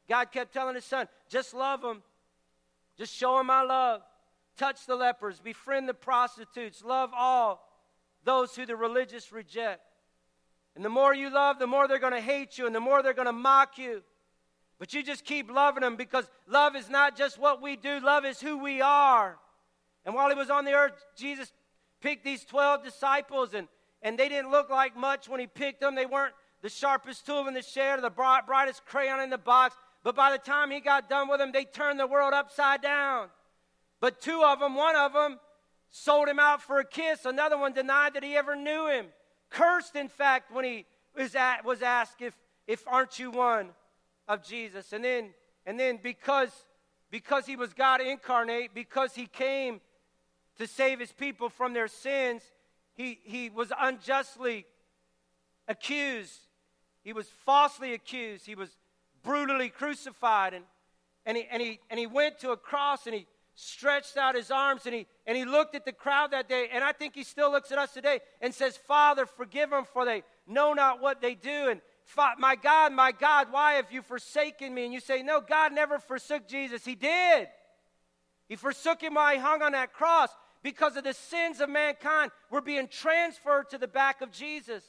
God 0.08 0.32
kept 0.32 0.54
telling 0.54 0.74
his 0.74 0.86
son, 0.86 1.06
just 1.28 1.52
love 1.52 1.84
him. 1.84 2.02
Just 2.96 3.14
show 3.14 3.38
him 3.38 3.46
my 3.46 3.60
love 3.60 4.00
touch 4.56 4.86
the 4.86 4.96
lepers, 4.96 5.40
befriend 5.40 5.88
the 5.88 5.94
prostitutes, 5.94 6.82
love 6.84 7.10
all 7.16 7.66
those 8.24 8.54
who 8.54 8.66
the 8.66 8.76
religious 8.76 9.32
reject. 9.32 9.80
And 10.76 10.84
the 10.84 10.90
more 10.90 11.14
you 11.14 11.32
love, 11.32 11.58
the 11.58 11.66
more 11.66 11.88
they're 11.88 11.98
going 11.98 12.12
to 12.12 12.20
hate 12.20 12.58
you 12.58 12.66
and 12.66 12.74
the 12.74 12.80
more 12.80 13.02
they're 13.02 13.12
going 13.12 13.26
to 13.26 13.32
mock 13.32 13.78
you. 13.78 14.02
But 14.78 14.94
you 14.94 15.02
just 15.02 15.24
keep 15.24 15.50
loving 15.50 15.82
them 15.82 15.96
because 15.96 16.30
love 16.46 16.74
is 16.74 16.88
not 16.88 17.16
just 17.16 17.38
what 17.38 17.60
we 17.60 17.76
do, 17.76 18.00
love 18.00 18.24
is 18.24 18.40
who 18.40 18.58
we 18.58 18.80
are. 18.80 19.38
And 20.04 20.14
while 20.14 20.28
he 20.28 20.34
was 20.34 20.48
on 20.48 20.64
the 20.64 20.72
earth, 20.72 20.92
Jesus 21.16 21.52
picked 22.00 22.24
these 22.24 22.44
12 22.44 22.82
disciples, 22.82 23.52
and, 23.52 23.68
and 24.00 24.18
they 24.18 24.28
didn't 24.28 24.50
look 24.50 24.70
like 24.70 24.96
much 24.96 25.28
when 25.28 25.38
he 25.38 25.46
picked 25.46 25.80
them. 25.80 25.94
They 25.94 26.06
weren't 26.06 26.32
the 26.62 26.70
sharpest 26.70 27.26
tool 27.26 27.46
in 27.46 27.54
the 27.54 27.62
shed 27.62 27.98
or 27.98 28.02
the 28.02 28.10
bright, 28.10 28.46
brightest 28.46 28.86
crayon 28.86 29.20
in 29.20 29.28
the 29.28 29.38
box. 29.38 29.76
But 30.02 30.16
by 30.16 30.32
the 30.32 30.38
time 30.38 30.70
he 30.70 30.80
got 30.80 31.10
done 31.10 31.28
with 31.28 31.40
them, 31.40 31.52
they 31.52 31.64
turned 31.64 32.00
the 32.00 32.06
world 32.06 32.32
upside 32.32 32.80
down. 32.80 33.28
But 34.00 34.20
two 34.20 34.42
of 34.42 34.60
them, 34.60 34.74
one 34.74 34.96
of 34.96 35.12
them 35.12 35.38
sold 35.90 36.28
him 36.28 36.38
out 36.38 36.62
for 36.62 36.78
a 36.78 36.84
kiss, 36.84 37.24
another 37.24 37.58
one 37.58 37.72
denied 37.72 38.14
that 38.14 38.22
he 38.22 38.36
ever 38.36 38.56
knew 38.56 38.88
him. 38.88 39.06
Cursed, 39.50 39.96
in 39.96 40.08
fact, 40.08 40.52
when 40.52 40.64
he 40.64 40.86
was, 41.16 41.34
at, 41.34 41.64
was 41.64 41.82
asked 41.82 42.22
if, 42.22 42.34
if 42.66 42.86
aren't 42.86 43.18
you 43.18 43.30
one 43.30 43.70
of 44.28 44.42
Jesus. 44.42 44.92
And 44.92 45.04
then, 45.04 45.30
and 45.66 45.78
then 45.78 45.98
because, 46.02 46.50
because 47.10 47.46
he 47.46 47.56
was 47.56 47.74
God 47.74 48.00
incarnate, 48.00 48.74
because 48.74 49.14
he 49.14 49.26
came 49.26 49.80
to 50.58 50.66
save 50.66 51.00
his 51.00 51.12
people 51.12 51.48
from 51.48 51.72
their 51.72 51.88
sins, 51.88 52.42
he, 52.94 53.18
he 53.24 53.50
was 53.50 53.72
unjustly 53.78 54.66
accused. 55.66 56.38
He 57.02 57.12
was 57.12 57.26
falsely 57.44 57.94
accused. 57.94 58.46
He 58.46 58.54
was 58.54 58.76
brutally 59.22 59.68
crucified. 59.68 60.54
And, 60.54 60.64
and, 61.26 61.36
he, 61.36 61.46
and, 61.50 61.60
he, 61.60 61.80
and 61.90 61.98
he 61.98 62.06
went 62.06 62.38
to 62.40 62.50
a 62.50 62.56
cross 62.56 63.06
and 63.06 63.14
he 63.14 63.26
stretched 63.60 64.16
out 64.16 64.34
his 64.34 64.50
arms 64.50 64.86
and 64.86 64.94
he, 64.94 65.06
and 65.26 65.36
he 65.36 65.44
looked 65.44 65.74
at 65.74 65.84
the 65.84 65.92
crowd 65.92 66.30
that 66.30 66.48
day. 66.48 66.68
And 66.72 66.82
I 66.82 66.92
think 66.92 67.14
he 67.14 67.22
still 67.22 67.50
looks 67.50 67.70
at 67.70 67.78
us 67.78 67.92
today 67.92 68.20
and 68.40 68.54
says, 68.54 68.76
Father, 68.76 69.26
forgive 69.26 69.70
them, 69.70 69.84
for 69.84 70.04
they 70.04 70.22
know 70.46 70.72
not 70.72 71.00
what 71.00 71.20
they 71.20 71.34
do. 71.34 71.68
And 71.68 71.80
my 72.38 72.56
God, 72.56 72.92
my 72.92 73.12
God, 73.12 73.48
why 73.52 73.74
have 73.74 73.92
you 73.92 74.02
forsaken 74.02 74.74
me? 74.74 74.84
And 74.84 74.92
you 74.94 75.00
say, 75.00 75.22
No, 75.22 75.40
God 75.40 75.72
never 75.72 75.98
forsook 75.98 76.48
Jesus. 76.48 76.84
He 76.84 76.94
did. 76.94 77.48
He 78.48 78.56
forsook 78.56 79.00
him 79.02 79.14
while 79.14 79.32
he 79.32 79.38
hung 79.38 79.62
on 79.62 79.72
that 79.72 79.92
cross 79.92 80.30
because 80.62 80.96
of 80.96 81.04
the 81.04 81.14
sins 81.14 81.60
of 81.60 81.68
mankind 81.68 82.32
were 82.50 82.60
being 82.60 82.88
transferred 82.88 83.70
to 83.70 83.78
the 83.78 83.86
back 83.86 84.22
of 84.22 84.32
Jesus. 84.32 84.82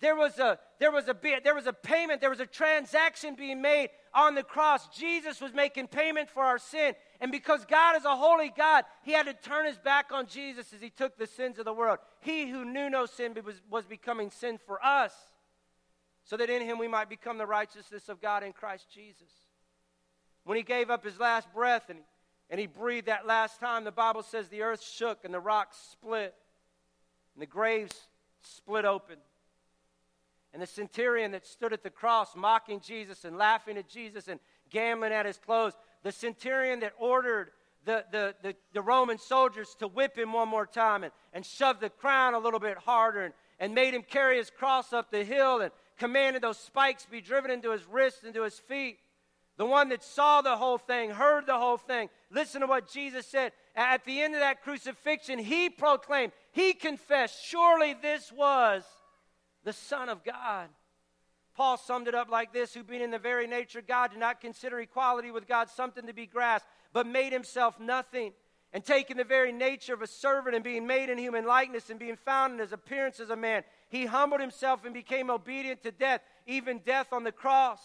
There 0.00 0.16
was 0.16 0.38
a 0.38 0.58
there 0.78 0.92
was 0.92 1.08
a 1.08 1.16
there 1.42 1.54
was 1.54 1.66
a 1.66 1.72
payment, 1.72 2.20
there 2.20 2.30
was 2.30 2.40
a 2.40 2.46
transaction 2.46 3.34
being 3.34 3.60
made 3.60 3.90
on 4.16 4.34
the 4.34 4.42
cross. 4.42 4.88
Jesus 4.88 5.40
was 5.40 5.52
making 5.52 5.86
payment 5.88 6.30
for 6.30 6.42
our 6.42 6.58
sin, 6.58 6.94
And 7.20 7.30
because 7.30 7.64
God 7.66 7.96
is 7.96 8.04
a 8.04 8.16
holy 8.16 8.52
God, 8.56 8.84
he 9.02 9.12
had 9.12 9.26
to 9.26 9.34
turn 9.34 9.66
his 9.66 9.78
back 9.78 10.10
on 10.10 10.26
Jesus 10.26 10.72
as 10.72 10.80
he 10.80 10.90
took 10.90 11.16
the 11.16 11.26
sins 11.26 11.58
of 11.58 11.66
the 11.66 11.72
world. 11.72 11.98
He 12.20 12.48
who 12.48 12.64
knew 12.64 12.88
no 12.88 13.04
sin 13.06 13.36
was, 13.44 13.60
was 13.70 13.84
becoming 13.84 14.30
sin 14.30 14.58
for 14.66 14.84
us, 14.84 15.12
so 16.24 16.36
that 16.38 16.50
in 16.50 16.62
him 16.62 16.78
we 16.78 16.88
might 16.88 17.10
become 17.10 17.38
the 17.38 17.46
righteousness 17.46 18.08
of 18.08 18.20
God 18.20 18.42
in 18.42 18.52
Christ 18.52 18.86
Jesus. 18.92 19.30
When 20.44 20.56
he 20.56 20.62
gave 20.62 20.90
up 20.90 21.04
his 21.04 21.20
last 21.20 21.52
breath 21.52 21.90
and, 21.90 22.00
and 22.48 22.58
he 22.58 22.66
breathed 22.66 23.08
that 23.08 23.26
last 23.26 23.60
time, 23.60 23.84
the 23.84 23.92
Bible 23.92 24.22
says 24.22 24.48
the 24.48 24.62
earth 24.62 24.82
shook 24.82 25.24
and 25.24 25.34
the 25.34 25.40
rocks 25.40 25.76
split 25.92 26.34
and 27.34 27.42
the 27.42 27.46
graves 27.46 28.08
split 28.42 28.86
open. 28.86 29.16
And 30.56 30.62
the 30.62 30.66
centurion 30.66 31.32
that 31.32 31.46
stood 31.46 31.74
at 31.74 31.82
the 31.82 31.90
cross 31.90 32.34
mocking 32.34 32.80
Jesus 32.80 33.26
and 33.26 33.36
laughing 33.36 33.76
at 33.76 33.90
Jesus 33.90 34.26
and 34.26 34.40
gambling 34.70 35.12
at 35.12 35.26
his 35.26 35.36
clothes, 35.36 35.74
the 36.02 36.10
centurion 36.10 36.80
that 36.80 36.94
ordered 36.98 37.50
the, 37.84 38.06
the, 38.10 38.34
the, 38.42 38.56
the, 38.72 38.80
Roman 38.80 39.18
soldiers 39.18 39.76
to 39.80 39.86
whip 39.86 40.16
him 40.16 40.32
one 40.32 40.48
more 40.48 40.64
time 40.64 41.04
and, 41.04 41.12
and 41.34 41.44
shove 41.44 41.78
the 41.78 41.90
crown 41.90 42.32
a 42.32 42.38
little 42.38 42.58
bit 42.58 42.78
harder 42.78 43.26
and, 43.26 43.34
and 43.60 43.74
made 43.74 43.92
him 43.92 44.02
carry 44.02 44.38
his 44.38 44.48
cross 44.48 44.94
up 44.94 45.10
the 45.10 45.24
hill 45.24 45.60
and 45.60 45.72
commanded 45.98 46.40
those 46.40 46.56
spikes 46.56 47.04
be 47.04 47.20
driven 47.20 47.50
into 47.50 47.70
his 47.70 47.84
wrists 47.86 48.24
and 48.24 48.34
his 48.34 48.58
feet. 48.58 48.96
The 49.58 49.66
one 49.66 49.90
that 49.90 50.02
saw 50.02 50.40
the 50.40 50.56
whole 50.56 50.78
thing, 50.78 51.10
heard 51.10 51.44
the 51.44 51.58
whole 51.58 51.76
thing. 51.76 52.08
Listen 52.30 52.62
to 52.62 52.66
what 52.66 52.90
Jesus 52.90 53.26
said. 53.26 53.52
At 53.74 54.06
the 54.06 54.22
end 54.22 54.32
of 54.32 54.40
that 54.40 54.62
crucifixion, 54.62 55.38
he 55.38 55.68
proclaimed, 55.68 56.32
he 56.52 56.72
confessed, 56.72 57.44
surely 57.44 57.94
this 58.00 58.32
was 58.32 58.84
the 59.66 59.72
Son 59.74 60.08
of 60.08 60.24
God. 60.24 60.68
Paul 61.56 61.76
summed 61.76 62.06
it 62.06 62.14
up 62.14 62.30
like 62.30 62.52
this 62.52 62.72
Who, 62.72 62.84
being 62.84 63.02
in 63.02 63.10
the 63.10 63.18
very 63.18 63.46
nature 63.46 63.80
of 63.80 63.86
God, 63.86 64.12
did 64.12 64.20
not 64.20 64.40
consider 64.40 64.78
equality 64.78 65.30
with 65.30 65.48
God 65.48 65.68
something 65.68 66.06
to 66.06 66.14
be 66.14 66.26
grasped, 66.26 66.68
but 66.94 67.06
made 67.06 67.32
himself 67.32 67.78
nothing. 67.78 68.32
And 68.72 68.84
taking 68.84 69.16
the 69.16 69.24
very 69.24 69.52
nature 69.52 69.94
of 69.94 70.02
a 70.02 70.06
servant 70.06 70.54
and 70.54 70.62
being 70.62 70.86
made 70.86 71.08
in 71.08 71.18
human 71.18 71.46
likeness 71.46 71.90
and 71.90 71.98
being 71.98 72.16
found 72.16 72.54
in 72.54 72.58
his 72.58 72.72
appearance 72.72 73.20
as 73.20 73.30
a 73.30 73.36
man, 73.36 73.64
he 73.88 74.06
humbled 74.06 74.40
himself 74.40 74.84
and 74.84 74.94
became 74.94 75.30
obedient 75.30 75.82
to 75.82 75.90
death, 75.90 76.20
even 76.46 76.78
death 76.78 77.12
on 77.12 77.24
the 77.24 77.32
cross. 77.32 77.80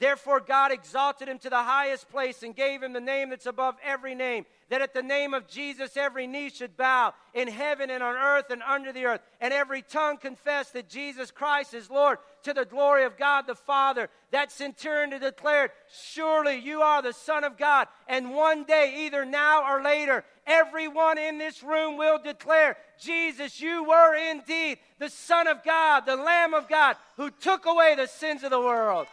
Therefore, 0.00 0.40
God 0.40 0.72
exalted 0.72 1.28
him 1.28 1.38
to 1.40 1.50
the 1.50 1.62
highest 1.62 2.08
place 2.08 2.42
and 2.42 2.56
gave 2.56 2.82
him 2.82 2.94
the 2.94 3.00
name 3.00 3.28
that's 3.28 3.44
above 3.44 3.76
every 3.84 4.14
name, 4.14 4.46
that 4.70 4.80
at 4.80 4.94
the 4.94 5.02
name 5.02 5.34
of 5.34 5.46
Jesus 5.46 5.94
every 5.94 6.26
knee 6.26 6.48
should 6.48 6.74
bow 6.74 7.12
in 7.34 7.48
heaven 7.48 7.90
and 7.90 8.02
on 8.02 8.16
earth 8.16 8.46
and 8.48 8.62
under 8.62 8.94
the 8.94 9.04
earth, 9.04 9.20
and 9.42 9.52
every 9.52 9.82
tongue 9.82 10.16
confess 10.16 10.70
that 10.70 10.88
Jesus 10.88 11.30
Christ 11.30 11.74
is 11.74 11.90
Lord 11.90 12.16
to 12.44 12.54
the 12.54 12.64
glory 12.64 13.04
of 13.04 13.18
God 13.18 13.46
the 13.46 13.54
Father. 13.54 14.08
That 14.30 14.50
centurion 14.50 15.10
declared, 15.20 15.70
Surely 15.92 16.56
you 16.56 16.80
are 16.80 17.02
the 17.02 17.12
Son 17.12 17.44
of 17.44 17.58
God. 17.58 17.86
And 18.08 18.34
one 18.34 18.64
day, 18.64 19.04
either 19.04 19.26
now 19.26 19.70
or 19.70 19.82
later, 19.82 20.24
everyone 20.46 21.18
in 21.18 21.36
this 21.36 21.62
room 21.62 21.98
will 21.98 22.18
declare, 22.18 22.78
Jesus, 22.98 23.60
you 23.60 23.84
were 23.84 24.14
indeed 24.14 24.78
the 24.98 25.10
Son 25.10 25.46
of 25.46 25.62
God, 25.62 26.06
the 26.06 26.16
Lamb 26.16 26.54
of 26.54 26.70
God, 26.70 26.96
who 27.18 27.30
took 27.30 27.66
away 27.66 27.96
the 27.96 28.06
sins 28.06 28.44
of 28.44 28.50
the 28.50 28.58
world. 28.58 29.06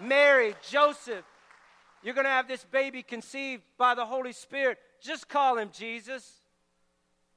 Mary, 0.00 0.54
Joseph, 0.68 1.24
you're 2.02 2.14
going 2.14 2.24
to 2.24 2.30
have 2.30 2.48
this 2.48 2.64
baby 2.64 3.02
conceived 3.02 3.62
by 3.78 3.94
the 3.94 4.04
Holy 4.04 4.32
Spirit. 4.32 4.78
Just 5.00 5.28
call 5.28 5.58
him 5.58 5.70
Jesus. 5.72 6.40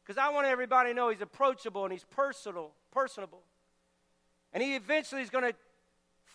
Because 0.03 0.17
I 0.17 0.29
want 0.29 0.47
everybody 0.47 0.91
to 0.91 0.95
know 0.95 1.09
he's 1.09 1.21
approachable 1.21 1.83
and 1.83 1.91
he's 1.91 2.03
personal, 2.03 2.71
personable. 2.91 3.41
And 4.53 4.61
he 4.61 4.75
eventually 4.75 5.21
is 5.21 5.29
going 5.29 5.43
to 5.43 5.53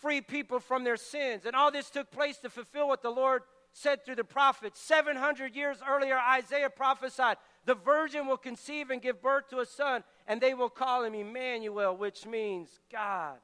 free 0.01 0.21
people 0.21 0.59
from 0.59 0.83
their 0.83 0.97
sins. 0.97 1.45
And 1.45 1.55
all 1.55 1.71
this 1.71 1.89
took 1.89 2.11
place 2.11 2.37
to 2.39 2.49
fulfill 2.49 2.87
what 2.87 3.01
the 3.01 3.09
Lord 3.09 3.43
said 3.73 4.05
through 4.05 4.15
the 4.15 4.23
prophet. 4.23 4.75
700 4.75 5.55
years 5.55 5.77
earlier, 5.87 6.17
Isaiah 6.17 6.69
prophesied 6.69 7.37
the 7.65 7.75
virgin 7.75 8.27
will 8.27 8.37
conceive 8.37 8.89
and 8.89 9.01
give 9.01 9.21
birth 9.21 9.49
to 9.49 9.59
a 9.59 9.65
son, 9.65 10.03
and 10.27 10.41
they 10.41 10.53
will 10.53 10.69
call 10.69 11.03
him 11.03 11.13
Emmanuel, 11.13 11.95
which 11.95 12.25
means 12.25 12.79
God 12.91 13.37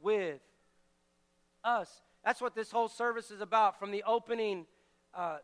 with 0.00 0.40
us. 1.66 2.00
That's 2.24 2.40
what 2.40 2.54
this 2.54 2.70
whole 2.70 2.88
service 2.88 3.30
is 3.30 3.40
about 3.40 3.78
from 3.78 3.90
the 3.90 4.04
opening 4.06 4.66
uh, 5.14 5.38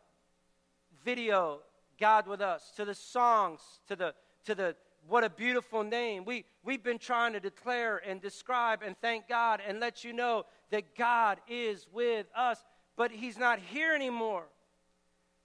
video, 1.03 1.59
God 1.99 2.27
with 2.27 2.41
us, 2.41 2.71
to 2.77 2.85
the 2.85 2.95
songs, 2.95 3.59
to 3.87 3.95
the, 3.95 4.13
to 4.45 4.55
the 4.55 4.75
what 5.07 5.23
a 5.23 5.29
beautiful 5.29 5.83
name. 5.83 6.23
We, 6.25 6.45
we've 6.63 6.83
been 6.83 6.99
trying 6.99 7.33
to 7.33 7.39
declare 7.39 7.97
and 7.97 8.21
describe 8.21 8.81
and 8.83 8.95
thank 9.01 9.27
God 9.27 9.61
and 9.65 9.79
let 9.79 10.03
you 10.03 10.13
know 10.13 10.45
that 10.71 10.95
God 10.95 11.39
is 11.49 11.85
with 11.93 12.25
us, 12.35 12.63
but 12.95 13.11
He's 13.11 13.37
not 13.37 13.59
here 13.59 13.93
anymore. 13.93 14.45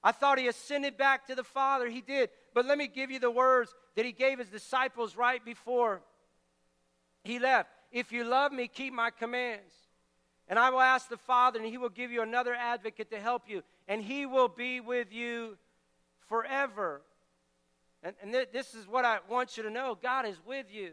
I 0.02 0.12
thought 0.12 0.38
He 0.38 0.46
ascended 0.46 0.96
back 0.96 1.26
to 1.26 1.34
the 1.34 1.44
Father. 1.44 1.88
He 1.88 2.00
did. 2.00 2.30
But 2.54 2.66
let 2.66 2.78
me 2.78 2.86
give 2.86 3.10
you 3.10 3.18
the 3.18 3.30
words 3.30 3.74
that 3.96 4.04
He 4.04 4.12
gave 4.12 4.38
His 4.38 4.48
disciples 4.48 5.16
right 5.16 5.44
before 5.44 6.02
He 7.24 7.38
left. 7.38 7.68
If 7.90 8.12
you 8.12 8.24
love 8.24 8.52
me, 8.52 8.68
keep 8.68 8.92
my 8.92 9.10
commands. 9.10 9.72
And 10.48 10.58
I 10.58 10.70
will 10.70 10.80
ask 10.80 11.08
the 11.08 11.18
Father, 11.18 11.58
and 11.58 11.68
he 11.68 11.76
will 11.76 11.90
give 11.90 12.10
you 12.10 12.22
another 12.22 12.54
advocate 12.54 13.10
to 13.10 13.20
help 13.20 13.42
you, 13.48 13.62
and 13.86 14.02
he 14.02 14.24
will 14.24 14.48
be 14.48 14.80
with 14.80 15.12
you 15.12 15.58
forever. 16.28 17.02
And, 18.02 18.14
and 18.22 18.32
th- 18.32 18.48
this 18.52 18.74
is 18.74 18.88
what 18.88 19.04
I 19.04 19.18
want 19.28 19.56
you 19.56 19.62
to 19.64 19.70
know 19.70 19.98
God 20.00 20.26
is 20.26 20.36
with 20.46 20.66
you. 20.72 20.92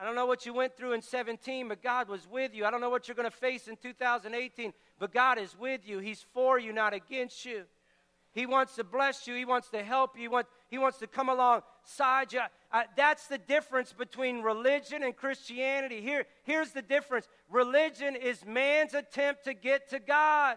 I 0.00 0.04
don't 0.04 0.16
know 0.16 0.26
what 0.26 0.46
you 0.46 0.52
went 0.52 0.76
through 0.76 0.94
in 0.94 1.02
17, 1.02 1.68
but 1.68 1.82
God 1.82 2.08
was 2.08 2.26
with 2.28 2.54
you. 2.54 2.64
I 2.64 2.70
don't 2.70 2.80
know 2.80 2.90
what 2.90 3.06
you're 3.06 3.14
going 3.14 3.30
to 3.30 3.36
face 3.36 3.68
in 3.68 3.76
2018, 3.76 4.72
but 4.98 5.12
God 5.12 5.38
is 5.38 5.56
with 5.56 5.86
you. 5.86 5.98
He's 5.98 6.24
for 6.32 6.58
you, 6.58 6.72
not 6.72 6.92
against 6.92 7.44
you. 7.44 7.64
He 8.32 8.46
wants 8.46 8.76
to 8.76 8.84
bless 8.84 9.26
you. 9.26 9.34
He 9.34 9.44
wants 9.44 9.68
to 9.68 9.84
help 9.84 10.16
you. 10.16 10.22
He 10.22 10.28
wants, 10.28 10.50
he 10.70 10.78
wants 10.78 10.98
to 10.98 11.06
come 11.06 11.28
alongside 11.28 12.32
you. 12.32 12.40
Uh, 12.72 12.84
that's 12.96 13.26
the 13.26 13.36
difference 13.36 13.92
between 13.92 14.40
religion 14.40 15.02
and 15.02 15.14
Christianity. 15.14 16.00
Here, 16.00 16.24
here's 16.44 16.72
the 16.72 16.80
difference 16.80 17.28
religion 17.52 18.16
is 18.16 18.44
man's 18.44 18.94
attempt 18.94 19.44
to 19.44 19.54
get 19.54 19.90
to 19.90 19.98
God. 19.98 20.56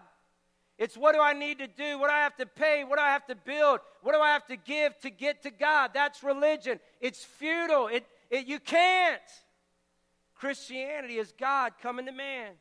It's 0.78 0.96
what 0.96 1.14
do 1.14 1.20
I 1.20 1.32
need 1.32 1.58
to 1.58 1.66
do? 1.66 1.98
What 1.98 2.08
do 2.08 2.14
I 2.14 2.20
have 2.20 2.36
to 2.36 2.46
pay? 2.46 2.84
What 2.84 2.98
do 2.98 3.04
I 3.04 3.10
have 3.10 3.26
to 3.26 3.34
build? 3.34 3.80
What 4.02 4.14
do 4.14 4.20
I 4.20 4.30
have 4.30 4.46
to 4.46 4.56
give 4.56 4.98
to 5.00 5.10
get 5.10 5.42
to 5.44 5.50
God? 5.50 5.92
That's 5.94 6.22
religion. 6.22 6.80
It's 7.00 7.24
futile. 7.24 7.88
It, 7.88 8.06
it, 8.30 8.46
you 8.46 8.58
can't. 8.58 9.20
Christianity 10.34 11.16
is 11.16 11.32
God 11.38 11.72
coming 11.80 12.06
to 12.06 12.12
man 12.12 12.52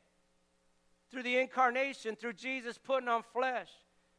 through 1.11 1.23
the 1.23 1.37
incarnation, 1.37 2.15
through 2.15 2.33
Jesus 2.33 2.77
putting 2.77 3.09
on 3.09 3.23
flesh. 3.33 3.69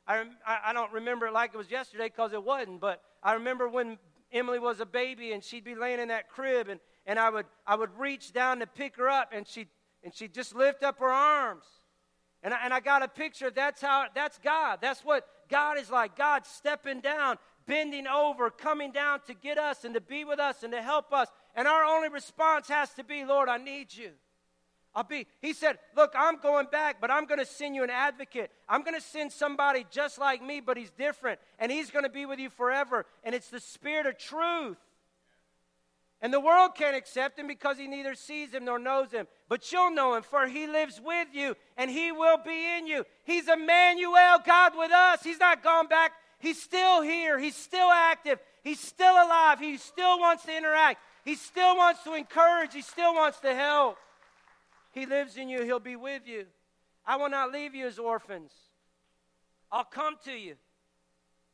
I, 0.07 0.25
I, 0.47 0.73
don't 0.73 0.93
remember 0.93 1.27
it 1.27 1.33
like 1.33 1.53
it 1.53 1.57
was 1.57 1.71
yesterday 1.71 2.05
because 2.05 2.33
it 2.33 2.43
wasn't, 2.43 2.81
but 2.81 3.03
I 3.25 3.33
remember 3.33 3.69
when 3.69 3.99
Emily 4.33 4.61
was 4.61 4.79
a 4.79 4.87
baby 4.87 5.33
and 5.33 5.43
she'd 5.43 5.65
be 5.65 5.75
laying 5.75 5.99
in 5.99 6.09
that 6.09 6.29
crib 6.29 6.69
and, 6.69 6.79
and 7.07 7.19
I, 7.19 7.29
would, 7.29 7.47
I 7.67 7.75
would 7.75 7.91
reach 7.99 8.33
down 8.33 8.61
to 8.61 8.67
pick 8.67 8.97
her 8.97 9.09
up 9.09 9.33
and 9.33 9.47
she'd, 9.49 9.67
and 10.07 10.15
she'd 10.15 10.33
just 10.33 10.55
lift 10.55 10.85
up 10.85 11.01
her 11.01 11.11
arms. 11.11 11.65
And 12.41 12.55
I, 12.55 12.59
and 12.65 12.73
I 12.73 12.79
got 12.79 13.03
a 13.03 13.09
picture. 13.09 13.51
That's 13.51 13.83
how, 13.83 14.07
that's 14.15 14.39
God. 14.39 14.79
That's 14.81 15.05
what 15.05 15.27
God 15.51 15.79
is 15.79 15.91
like. 15.91 16.17
God 16.17 16.47
stepping 16.47 17.01
down, 17.01 17.39
bending 17.67 18.07
over, 18.07 18.49
coming 18.49 18.93
down 18.93 19.19
to 19.27 19.35
get 19.35 19.59
us 19.59 19.85
and 19.85 19.95
to 19.95 20.01
be 20.01 20.25
with 20.25 20.39
us 20.39 20.63
and 20.63 20.73
to 20.73 20.81
help 20.81 21.13
us. 21.13 21.27
And 21.57 21.67
our 21.67 21.83
only 21.83 22.09
response 22.09 22.69
has 22.69 22.95
to 22.95 23.03
be, 23.03 23.25
Lord, 23.25 23.49
I 23.49 23.57
need 23.57 23.93
you. 23.93 24.11
I'll 24.95 25.03
be, 25.03 25.27
he 25.43 25.53
said, 25.53 25.77
Look, 25.97 26.13
I'm 26.17 26.39
going 26.39 26.69
back, 26.71 27.01
but 27.01 27.11
I'm 27.11 27.27
going 27.27 27.41
to 27.41 27.45
send 27.45 27.75
you 27.75 27.83
an 27.83 27.91
advocate. 27.91 28.53
I'm 28.69 28.83
going 28.83 28.95
to 28.95 29.05
send 29.05 29.33
somebody 29.33 29.85
just 29.91 30.19
like 30.19 30.41
me, 30.41 30.61
but 30.61 30.77
he's 30.77 30.93
different. 30.93 31.41
And 31.59 31.73
he's 31.73 31.91
going 31.91 32.05
to 32.05 32.11
be 32.11 32.27
with 32.27 32.39
you 32.39 32.49
forever. 32.49 33.07
And 33.25 33.35
it's 33.35 33.49
the 33.49 33.61
Spirit 33.61 34.07
of 34.07 34.19
truth. 34.19 34.79
And 36.23 36.33
the 36.33 36.41
world 36.41 36.77
can't 36.77 36.97
accept 36.97 37.39
him 37.39 37.47
because 37.47 37.77
he 37.77 37.89
neither 37.89 38.15
sees 38.15 38.55
him 38.55 38.65
nor 38.65 38.79
knows 38.79 39.11
him. 39.11 39.27
But 39.49 39.71
you'll 39.71 39.93
know 39.93 40.15
him, 40.15 40.23
for 40.23 40.47
he 40.47 40.67
lives 40.67 41.01
with 41.03 41.29
you 41.33 41.57
and 41.77 41.91
he 41.91 42.11
will 42.11 42.39
be 42.39 42.77
in 42.79 42.87
you. 42.87 43.05
He's 43.25 43.49
Emmanuel, 43.49 44.41
God 44.45 44.73
with 44.77 44.91
us. 44.91 45.23
He's 45.23 45.39
not 45.39 45.63
gone 45.63 45.87
back. 45.87 46.13
He's 46.39 46.61
still 46.61 47.03
here. 47.03 47.39
He's 47.39 47.55
still 47.55 47.89
active. 47.91 48.39
He's 48.65 48.81
still 48.81 49.15
alive. 49.15 49.61
He 49.61 49.77
still 49.77 50.19
wants 50.19 50.45
to 50.45 50.57
interact. 50.57 51.01
He 51.25 51.37
still 51.37 51.77
wants 51.77 52.03
to 52.03 52.15
encourage. 52.15 52.75
He 52.75 52.83
still 52.83 53.15
wants 53.15 53.39
to 53.41 53.55
help. 53.55 53.99
He 54.93 55.07
lives 55.07 55.37
in 55.37 55.49
you, 55.49 55.63
He'll 55.63 55.79
be 55.79 55.95
with 55.95 56.23
you. 56.27 56.47
I 57.05 57.17
will 57.17 57.29
not 57.29 57.53
leave 57.53 57.75
you 57.75 57.87
as 57.87 57.99
orphans. 57.99 58.51
I'll 59.71 59.85
come 59.85 60.17
to 60.25 60.33
you, 60.33 60.55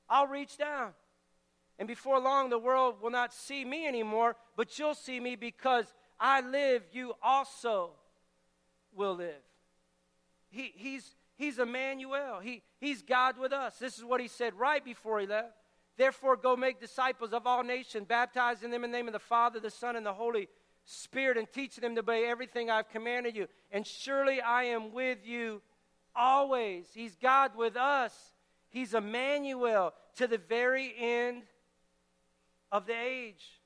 I'll 0.09 0.29
reach 0.29 0.57
down. 0.57 0.93
And 1.79 1.89
before 1.89 2.21
long, 2.21 2.51
the 2.51 2.59
world 2.59 3.03
will 3.03 3.11
not 3.11 3.35
see 3.35 3.65
me 3.65 3.87
anymore, 3.87 4.37
but 4.57 4.79
you'll 4.79 4.95
see 4.95 5.19
me 5.19 5.35
because 5.35 5.87
I 6.25 6.41
live, 6.41 6.85
you 6.93 7.15
also 7.21 7.91
will 8.95 9.17
live. 9.17 9.43
He, 10.51 10.73
he's, 10.77 11.17
he's 11.35 11.59
Emmanuel. 11.59 12.39
He, 12.41 12.63
he's 12.79 13.03
God 13.03 13.39
with 13.39 13.53
us. 13.53 13.77
This 13.79 13.99
is 13.99 14.05
what 14.05 14.21
he 14.21 14.29
said 14.29 14.55
right 14.55 14.85
before 14.85 15.19
he 15.19 15.27
left. 15.27 15.57
Therefore, 15.99 16.37
go 16.37 16.55
make 16.55 16.81
disciples 16.81 17.33
of 17.33 17.45
all 17.45 17.65
nations, 17.65 18.07
baptizing 18.09 18.71
them 18.71 18.85
in 18.85 18.93
the 18.93 18.97
name 18.97 19.09
of 19.09 19.13
the 19.13 19.19
Father, 19.19 19.59
the 19.59 19.69
Son, 19.69 19.97
and 19.97 20.07
the 20.07 20.13
Holy 20.13 20.49
Spirit 20.85 21.37
and 21.37 21.51
teaching 21.53 21.83
them 21.83 21.97
to 21.97 22.01
obey 22.01 22.27
everything 22.27 22.71
I've 22.71 22.89
commanded 22.89 23.35
you. 23.35 23.49
And 23.73 23.85
surely 23.85 24.41
I 24.41 24.65
am 24.65 24.93
with 24.93 25.27
you 25.27 25.61
always. 26.15 26.87
He's 26.95 27.17
God 27.17 27.57
with 27.57 27.77
us. 27.77 28.15
He's 28.71 28.95
Emmanuel 28.95 29.93
to 30.17 30.29
the 30.29 30.39
very 30.39 30.95
end 30.97 31.43
of 32.71 32.87
the 32.87 32.95
age. 32.95 33.62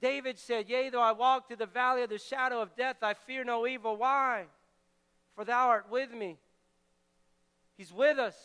David 0.00 0.38
said, 0.38 0.68
Yea, 0.68 0.88
though 0.90 1.02
I 1.02 1.12
walk 1.12 1.46
through 1.46 1.56
the 1.56 1.66
valley 1.66 2.02
of 2.02 2.10
the 2.10 2.18
shadow 2.18 2.62
of 2.62 2.74
death, 2.74 2.96
I 3.02 3.14
fear 3.14 3.44
no 3.44 3.66
evil. 3.66 3.96
Why? 3.96 4.44
For 5.34 5.44
thou 5.44 5.68
art 5.68 5.86
with 5.90 6.12
me. 6.12 6.38
He's 7.76 7.92
with 7.92 8.18
us. 8.18 8.36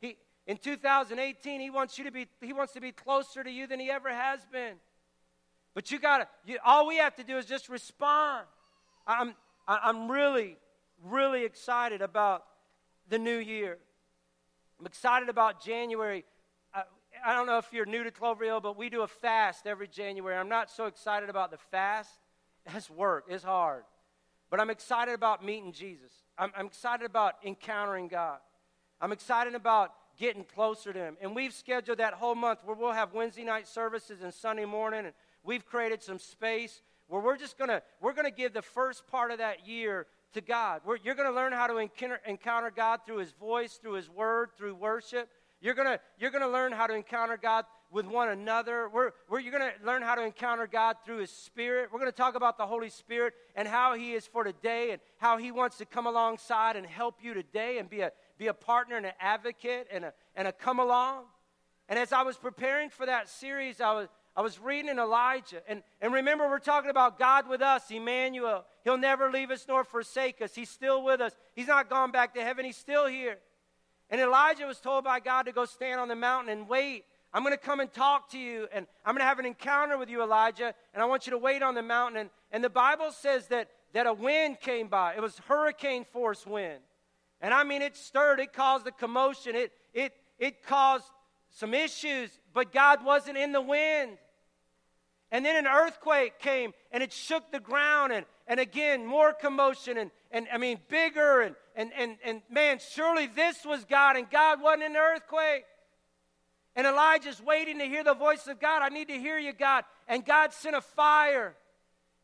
He, 0.00 0.16
in 0.46 0.58
2018, 0.58 1.60
he 1.60 1.70
wants 1.70 1.98
you 1.98 2.04
to 2.04 2.10
be, 2.10 2.28
he 2.40 2.52
wants 2.52 2.72
to 2.74 2.80
be 2.80 2.92
closer 2.92 3.42
to 3.42 3.50
you 3.50 3.66
than 3.66 3.80
he 3.80 3.90
ever 3.90 4.10
has 4.10 4.40
been. 4.52 4.74
But 5.74 5.90
you 5.90 5.98
gotta, 5.98 6.28
you, 6.44 6.58
all 6.64 6.86
we 6.86 6.96
have 6.96 7.14
to 7.16 7.24
do 7.24 7.38
is 7.38 7.46
just 7.46 7.68
respond. 7.68 8.46
I'm, 9.06 9.34
I'm 9.66 10.10
really, 10.10 10.56
really 11.04 11.44
excited 11.44 12.02
about 12.02 12.44
the 13.08 13.18
new 13.18 13.38
year. 13.38 13.78
I'm 14.78 14.86
excited 14.86 15.28
about 15.28 15.64
January. 15.64 16.24
I, 17.24 17.34
don't 17.34 17.46
know 17.46 17.58
if 17.58 17.72
you're 17.72 17.86
new 17.86 18.04
to 18.04 18.10
Clover 18.10 18.44
Hill, 18.44 18.60
but 18.60 18.76
we 18.76 18.88
do 18.88 19.02
a 19.02 19.06
fast 19.06 19.66
every 19.66 19.88
January. 19.88 20.36
I'm 20.36 20.48
not 20.48 20.70
so 20.70 20.86
excited 20.86 21.28
about 21.28 21.50
the 21.50 21.58
fast. 21.70 22.10
It's 22.76 22.88
work, 22.88 23.24
it's 23.28 23.42
hard. 23.42 23.82
But 24.48 24.60
I'm 24.60 24.70
excited 24.70 25.14
about 25.14 25.44
meeting 25.44 25.72
Jesus. 25.72 26.12
I'm, 26.38 26.52
I'm 26.56 26.66
excited 26.66 27.04
about 27.04 27.34
encountering 27.44 28.06
God. 28.06 28.38
I'm 29.00 29.10
excited 29.10 29.56
about 29.56 29.92
getting 30.16 30.44
closer 30.44 30.92
to 30.92 30.98
Him. 30.98 31.16
And 31.20 31.34
we've 31.34 31.52
scheduled 31.52 31.98
that 31.98 32.14
whole 32.14 32.36
month 32.36 32.60
where 32.64 32.76
we'll 32.76 32.92
have 32.92 33.14
Wednesday 33.14 33.42
night 33.42 33.66
services 33.66 34.22
and 34.22 34.32
Sunday 34.32 34.64
morning, 34.64 35.06
and 35.06 35.14
we've 35.42 35.66
created 35.66 36.02
some 36.02 36.20
space 36.20 36.82
where 37.08 37.20
we're 37.20 37.36
just 37.36 37.58
gonna 37.58 37.82
we're 38.00 38.12
gonna 38.12 38.30
give 38.30 38.52
the 38.52 38.62
first 38.62 39.06
part 39.08 39.32
of 39.32 39.38
that 39.38 39.66
year 39.66 40.06
to 40.34 40.40
God. 40.40 40.82
We're, 40.84 40.98
you're 41.02 41.14
gonna 41.14 41.32
learn 41.32 41.52
how 41.52 41.66
to 41.66 41.78
encounter, 41.78 42.20
encounter 42.26 42.70
God 42.70 43.00
through 43.04 43.18
His 43.18 43.32
voice, 43.32 43.78
through 43.82 43.94
His 43.94 44.08
Word, 44.08 44.50
through 44.56 44.76
worship. 44.76 45.28
You're 45.62 45.74
gonna 45.74 45.98
you're 46.18 46.30
gonna 46.30 46.50
learn 46.50 46.72
how 46.72 46.86
to 46.86 46.94
encounter 46.94 47.38
God 47.40 47.64
with 47.92 48.06
one 48.06 48.30
another. 48.30 48.88
We're, 48.88 49.12
we're, 49.28 49.38
you're 49.40 49.56
going 49.56 49.70
to 49.70 49.86
learn 49.86 50.02
how 50.02 50.14
to 50.14 50.24
encounter 50.24 50.66
God 50.66 50.96
through 51.04 51.18
His 51.18 51.30
Spirit. 51.30 51.90
We're 51.92 51.98
going 51.98 52.10
to 52.10 52.16
talk 52.16 52.34
about 52.34 52.56
the 52.56 52.66
Holy 52.66 52.88
Spirit 52.88 53.34
and 53.54 53.68
how 53.68 53.94
He 53.94 54.14
is 54.14 54.26
for 54.26 54.42
today 54.42 54.92
and 54.92 55.00
how 55.18 55.36
He 55.36 55.52
wants 55.52 55.76
to 55.78 55.84
come 55.84 56.06
alongside 56.06 56.76
and 56.76 56.86
help 56.86 57.16
you 57.22 57.34
today 57.34 57.78
and 57.78 57.88
be 57.88 58.00
a, 58.00 58.10
be 58.38 58.46
a 58.46 58.54
partner 58.54 58.96
and 58.96 59.06
an 59.06 59.12
advocate 59.20 59.88
and 59.92 60.06
a, 60.06 60.12
and 60.34 60.48
a 60.48 60.52
come 60.52 60.80
along. 60.80 61.24
And 61.88 61.98
as 61.98 62.12
I 62.12 62.22
was 62.22 62.38
preparing 62.38 62.88
for 62.88 63.04
that 63.04 63.28
series, 63.28 63.80
I 63.80 63.92
was, 63.92 64.08
I 64.34 64.40
was 64.40 64.58
reading 64.58 64.90
in 64.90 64.98
Elijah. 64.98 65.60
And, 65.68 65.82
and 66.00 66.14
remember, 66.14 66.48
we're 66.48 66.60
talking 66.60 66.90
about 66.90 67.18
God 67.18 67.46
with 67.46 67.60
us, 67.60 67.90
Emmanuel. 67.90 68.64
He'll 68.84 68.96
never 68.96 69.30
leave 69.30 69.50
us 69.50 69.66
nor 69.68 69.84
forsake 69.84 70.40
us. 70.40 70.54
He's 70.54 70.70
still 70.70 71.04
with 71.04 71.20
us. 71.20 71.36
He's 71.54 71.66
not 71.66 71.90
gone 71.90 72.10
back 72.10 72.32
to 72.34 72.42
heaven, 72.42 72.64
He's 72.64 72.78
still 72.78 73.06
here. 73.06 73.36
And 74.12 74.20
Elijah 74.20 74.66
was 74.66 74.78
told 74.78 75.04
by 75.04 75.20
God 75.20 75.44
to 75.44 75.52
go 75.52 75.64
stand 75.64 75.98
on 75.98 76.06
the 76.06 76.14
mountain 76.14 76.52
and 76.52 76.68
wait. 76.68 77.04
I'm 77.32 77.42
going 77.42 77.54
to 77.54 77.58
come 77.58 77.80
and 77.80 77.90
talk 77.90 78.30
to 78.32 78.38
you, 78.38 78.68
and 78.70 78.86
I'm 79.06 79.14
going 79.14 79.22
to 79.22 79.26
have 79.26 79.38
an 79.38 79.46
encounter 79.46 79.96
with 79.96 80.10
you, 80.10 80.22
Elijah, 80.22 80.74
and 80.92 81.02
I 81.02 81.06
want 81.06 81.26
you 81.26 81.30
to 81.30 81.38
wait 81.38 81.62
on 81.62 81.74
the 81.74 81.82
mountain. 81.82 82.20
And, 82.20 82.30
and 82.52 82.62
the 82.62 82.68
Bible 82.68 83.10
says 83.10 83.46
that, 83.48 83.70
that 83.94 84.06
a 84.06 84.12
wind 84.12 84.60
came 84.60 84.88
by. 84.88 85.14
It 85.14 85.22
was 85.22 85.38
hurricane 85.48 86.04
force 86.12 86.46
wind. 86.46 86.80
And 87.40 87.54
I 87.54 87.64
mean, 87.64 87.80
it 87.80 87.96
stirred, 87.96 88.38
it 88.38 88.52
caused 88.52 88.86
a 88.86 88.92
commotion, 88.92 89.56
it, 89.56 89.72
it, 89.94 90.12
it 90.38 90.62
caused 90.62 91.06
some 91.48 91.72
issues, 91.72 92.38
but 92.52 92.70
God 92.70 93.02
wasn't 93.02 93.38
in 93.38 93.52
the 93.52 93.62
wind. 93.62 94.18
And 95.30 95.42
then 95.42 95.56
an 95.56 95.66
earthquake 95.66 96.38
came 96.38 96.74
and 96.90 97.02
it 97.02 97.14
shook 97.14 97.50
the 97.50 97.60
ground, 97.60 98.12
and, 98.12 98.26
and 98.52 98.60
again, 98.60 99.06
more 99.06 99.32
commotion, 99.32 99.96
and, 99.96 100.10
and 100.30 100.46
I 100.52 100.58
mean, 100.58 100.78
bigger. 100.90 101.40
And, 101.40 101.56
and, 101.74 101.90
and, 101.96 102.16
and 102.22 102.42
man, 102.50 102.80
surely 102.90 103.26
this 103.26 103.64
was 103.64 103.86
God, 103.86 104.18
and 104.18 104.28
God 104.28 104.60
wasn't 104.60 104.92
the 104.92 104.98
earthquake. 104.98 105.64
And 106.76 106.86
Elijah's 106.86 107.40
waiting 107.40 107.78
to 107.78 107.86
hear 107.86 108.04
the 108.04 108.12
voice 108.12 108.46
of 108.48 108.60
God. 108.60 108.82
I 108.82 108.90
need 108.90 109.08
to 109.08 109.14
hear 109.14 109.38
you, 109.38 109.54
God. 109.54 109.84
And 110.06 110.22
God 110.22 110.52
sent 110.52 110.76
a 110.76 110.82
fire. 110.82 111.54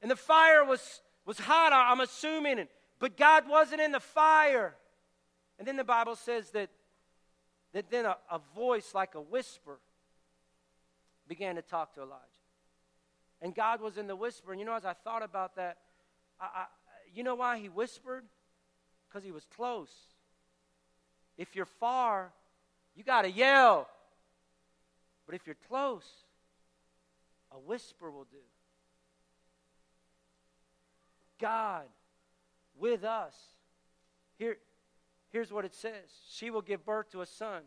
And 0.03 0.11
the 0.11 0.17
fire 0.17 0.67
was, 0.67 1.01
was 1.25 1.39
hot, 1.39 1.73
I'm 1.73 2.01
assuming. 2.01 2.69
But 2.99 3.17
God 3.17 3.49
wasn't 3.49 3.81
in 3.81 3.93
the 3.93 3.99
fire. 3.99 4.75
And 5.59 5.67
then 5.67 5.79
the 5.79 5.83
Bible 5.83 6.15
says 6.15 6.51
that, 6.51 6.69
that 7.73 7.91
then 7.91 8.05
a, 8.05 8.19
a 8.31 8.39
voice 8.55 8.91
like 8.95 9.15
a 9.15 9.21
whisper 9.23 9.79
began 11.27 11.55
to 11.55 11.63
talk 11.63 11.95
to 11.95 12.03
Elijah. 12.03 12.21
And 13.41 13.55
God 13.55 13.81
was 13.81 13.97
in 13.97 14.07
the 14.07 14.17
whisper. 14.17 14.53
And 14.53 14.61
you 14.61 14.67
know, 14.67 14.75
as 14.75 14.85
I 14.85 14.93
thought 14.93 15.23
about 15.23 15.57
that, 15.57 15.79
I, 16.41 16.45
I, 16.45 16.65
you 17.15 17.23
know 17.23 17.35
why 17.35 17.59
he 17.59 17.69
whispered? 17.69 18.25
Because 19.09 19.25
he 19.25 19.33
was 19.33 19.45
close. 19.57 19.91
If 21.37 21.55
you're 21.55 21.67
far, 21.67 22.33
you 22.95 23.05
got 23.05 23.23
to 23.23 23.31
yell. 23.31 23.89
But 25.27 25.35
if 25.35 25.47
you're 25.47 25.57
close, 25.69 26.09
a 27.53 27.59
whisper 27.59 28.11
will 28.11 28.27
do. 28.31 28.39
God 31.41 31.85
with 32.79 33.05
us. 33.05 33.35
Here, 34.39 34.57
here's 35.31 35.53
what 35.53 35.65
it 35.65 35.75
says 35.75 36.11
She 36.31 36.51
will 36.51 36.63
give 36.63 36.85
birth 36.85 37.11
to 37.13 37.21
a 37.21 37.27
son. 37.27 37.63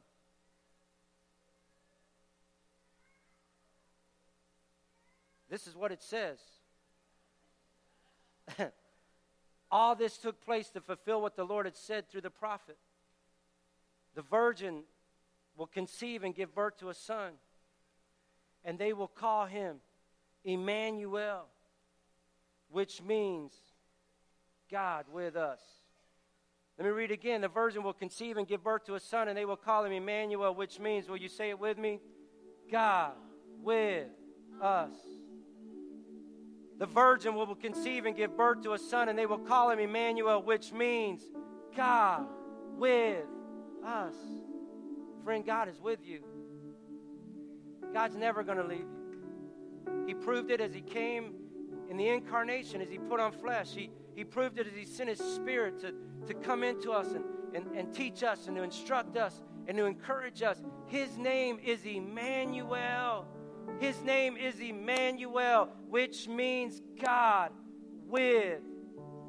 This 5.49 5.67
is 5.67 5.75
what 5.75 5.91
it 5.91 6.01
says. 6.01 6.39
All 9.71 9.95
this 9.95 10.17
took 10.17 10.41
place 10.41 10.69
to 10.71 10.81
fulfill 10.81 11.21
what 11.21 11.35
the 11.35 11.45
Lord 11.45 11.65
had 11.65 11.75
said 11.75 12.09
through 12.09 12.21
the 12.21 12.29
prophet. 12.29 12.77
The 14.15 14.21
virgin 14.21 14.83
will 15.55 15.67
conceive 15.67 16.23
and 16.23 16.35
give 16.35 16.53
birth 16.53 16.77
to 16.79 16.89
a 16.89 16.93
son, 16.93 17.33
and 18.65 18.77
they 18.77 18.93
will 18.93 19.07
call 19.07 19.45
him 19.45 19.77
Emmanuel, 20.43 21.45
which 22.69 23.01
means 23.01 23.53
God 24.69 25.05
with 25.11 25.35
us. 25.35 25.59
Let 26.77 26.85
me 26.85 26.91
read 26.91 27.11
again. 27.11 27.41
The 27.41 27.47
virgin 27.47 27.83
will 27.83 27.93
conceive 27.93 28.37
and 28.37 28.47
give 28.47 28.63
birth 28.63 28.85
to 28.85 28.95
a 28.95 28.99
son, 28.99 29.27
and 29.27 29.37
they 29.37 29.45
will 29.45 29.57
call 29.57 29.85
him 29.85 29.91
Emmanuel, 29.91 30.55
which 30.55 30.79
means, 30.79 31.07
will 31.07 31.17
you 31.17 31.29
say 31.29 31.49
it 31.49 31.59
with 31.59 31.77
me? 31.77 31.99
God 32.71 33.13
with 33.61 34.07
us. 34.61 34.95
The 36.81 36.87
virgin 36.87 37.35
will 37.35 37.53
conceive 37.53 38.07
and 38.07 38.17
give 38.17 38.35
birth 38.35 38.63
to 38.63 38.73
a 38.73 38.79
son, 38.79 39.07
and 39.07 39.15
they 39.15 39.27
will 39.27 39.37
call 39.37 39.69
him 39.69 39.77
Emmanuel, 39.77 40.41
which 40.41 40.73
means 40.73 41.21
God 41.77 42.25
with 42.75 43.23
us. 43.85 44.15
Friend, 45.23 45.45
God 45.45 45.69
is 45.69 45.79
with 45.79 45.99
you. 46.03 46.23
God's 47.93 48.15
never 48.15 48.41
going 48.41 48.57
to 48.57 48.63
leave 48.63 48.79
you. 48.79 50.03
He 50.07 50.15
proved 50.15 50.49
it 50.49 50.59
as 50.59 50.73
He 50.73 50.81
came 50.81 51.35
in 51.87 51.97
the 51.97 52.07
incarnation, 52.07 52.81
as 52.81 52.89
He 52.89 52.97
put 52.97 53.19
on 53.19 53.31
flesh. 53.31 53.75
He, 53.75 53.91
he 54.15 54.23
proved 54.23 54.57
it 54.57 54.65
as 54.65 54.73
He 54.73 54.85
sent 54.85 55.07
His 55.07 55.19
Spirit 55.19 55.79
to, 55.81 55.93
to 56.25 56.33
come 56.33 56.63
into 56.63 56.91
us 56.91 57.11
and, 57.13 57.23
and, 57.53 57.77
and 57.77 57.93
teach 57.93 58.23
us 58.23 58.47
and 58.47 58.57
to 58.57 58.63
instruct 58.63 59.17
us 59.17 59.43
and 59.67 59.77
to 59.77 59.85
encourage 59.85 60.41
us. 60.41 60.59
His 60.87 61.15
name 61.19 61.59
is 61.63 61.85
Emmanuel. 61.85 63.27
His 63.81 63.99
name 64.03 64.37
is 64.37 64.59
Emmanuel, 64.59 65.67
which 65.89 66.27
means 66.27 66.83
God 67.03 67.51
with 68.05 68.61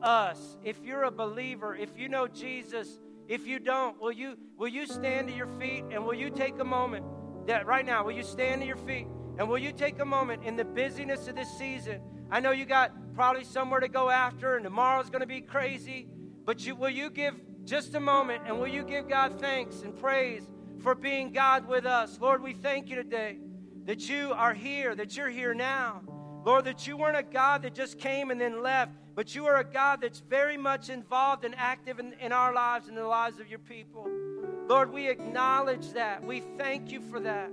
us. 0.03 0.59
If 0.63 0.79
you're 0.85 1.05
a 1.05 1.11
believer, 1.11 1.75
if 1.75 1.97
you 1.97 2.11
know 2.11 2.29
Jesus, 2.29 3.01
if 3.29 3.47
you 3.47 3.59
don't, 3.59 3.99
will 3.99 4.13
you 4.13 4.37
will 4.59 4.69
you 4.69 4.87
stand 4.87 5.29
to 5.29 5.35
your 5.35 5.47
feet 5.59 5.85
and 5.91 6.05
will 6.05 6.13
you 6.13 6.29
take 6.29 6.59
a 6.59 6.65
moment 6.65 7.07
that 7.47 7.65
right 7.65 7.87
now, 7.87 8.05
will 8.05 8.13
you 8.13 8.23
stand 8.23 8.61
to 8.61 8.67
your 8.67 8.77
feet 8.77 9.07
and 9.39 9.49
will 9.49 9.57
you 9.57 9.73
take 9.73 9.99
a 10.01 10.05
moment 10.05 10.45
in 10.45 10.55
the 10.55 10.67
busyness 10.67 11.29
of 11.29 11.35
this 11.35 11.51
season? 11.57 12.03
I 12.31 12.41
know 12.41 12.51
you 12.51 12.67
got 12.67 12.93
probably 13.15 13.45
somewhere 13.45 13.81
to 13.81 13.89
go 13.89 14.11
after 14.11 14.57
and 14.57 14.65
tomorrow's 14.65 15.09
going 15.09 15.23
to 15.23 15.27
be 15.27 15.41
crazy, 15.41 16.09
but 16.45 16.67
you 16.67 16.77
will 16.77 16.91
you 16.91 17.09
give 17.09 17.41
just 17.65 17.95
a 17.95 18.01
moment 18.01 18.43
and 18.47 18.59
will 18.59 18.69
you 18.69 18.83
give 18.83 19.09
God 19.09 19.41
thanks 19.41 19.81
and 19.81 19.99
praise 19.99 20.47
for 20.83 20.95
being 20.95 21.33
God 21.33 21.67
with 21.67 21.87
us? 21.87 22.21
Lord, 22.21 22.43
we 22.43 22.53
thank 22.53 22.91
you 22.91 22.97
today 22.97 23.39
that 23.87 24.09
you 24.09 24.33
are 24.33 24.55
here, 24.55 24.95
that 24.95 25.17
you're 25.17 25.31
here 25.31 25.55
now. 25.55 26.03
Lord, 26.45 26.65
that 26.65 26.87
you 26.87 26.97
weren't 26.97 27.17
a 27.17 27.23
God 27.23 27.63
that 27.63 27.75
just 27.75 27.99
came 27.99 28.31
and 28.31 28.41
then 28.41 28.63
left, 28.63 28.93
but 29.15 29.35
you 29.35 29.47
are 29.47 29.59
a 29.59 29.65
God 29.65 30.01
that's 30.01 30.21
very 30.21 30.57
much 30.57 30.89
involved 30.89 31.45
and 31.45 31.55
active 31.57 31.99
in, 31.99 32.15
in 32.21 32.33
our 32.33 32.53
lives 32.53 32.89
and 32.89 32.97
the 32.97 33.07
lives 33.07 33.39
of 33.39 33.49
your 33.49 33.61
people. 33.61 34.09
Lord, 34.69 34.93
we 34.93 35.09
acknowledge 35.09 35.93
that. 35.93 36.25
We 36.25 36.41
thank 36.59 36.91
you 36.91 37.01
for 37.01 37.21
that. 37.21 37.51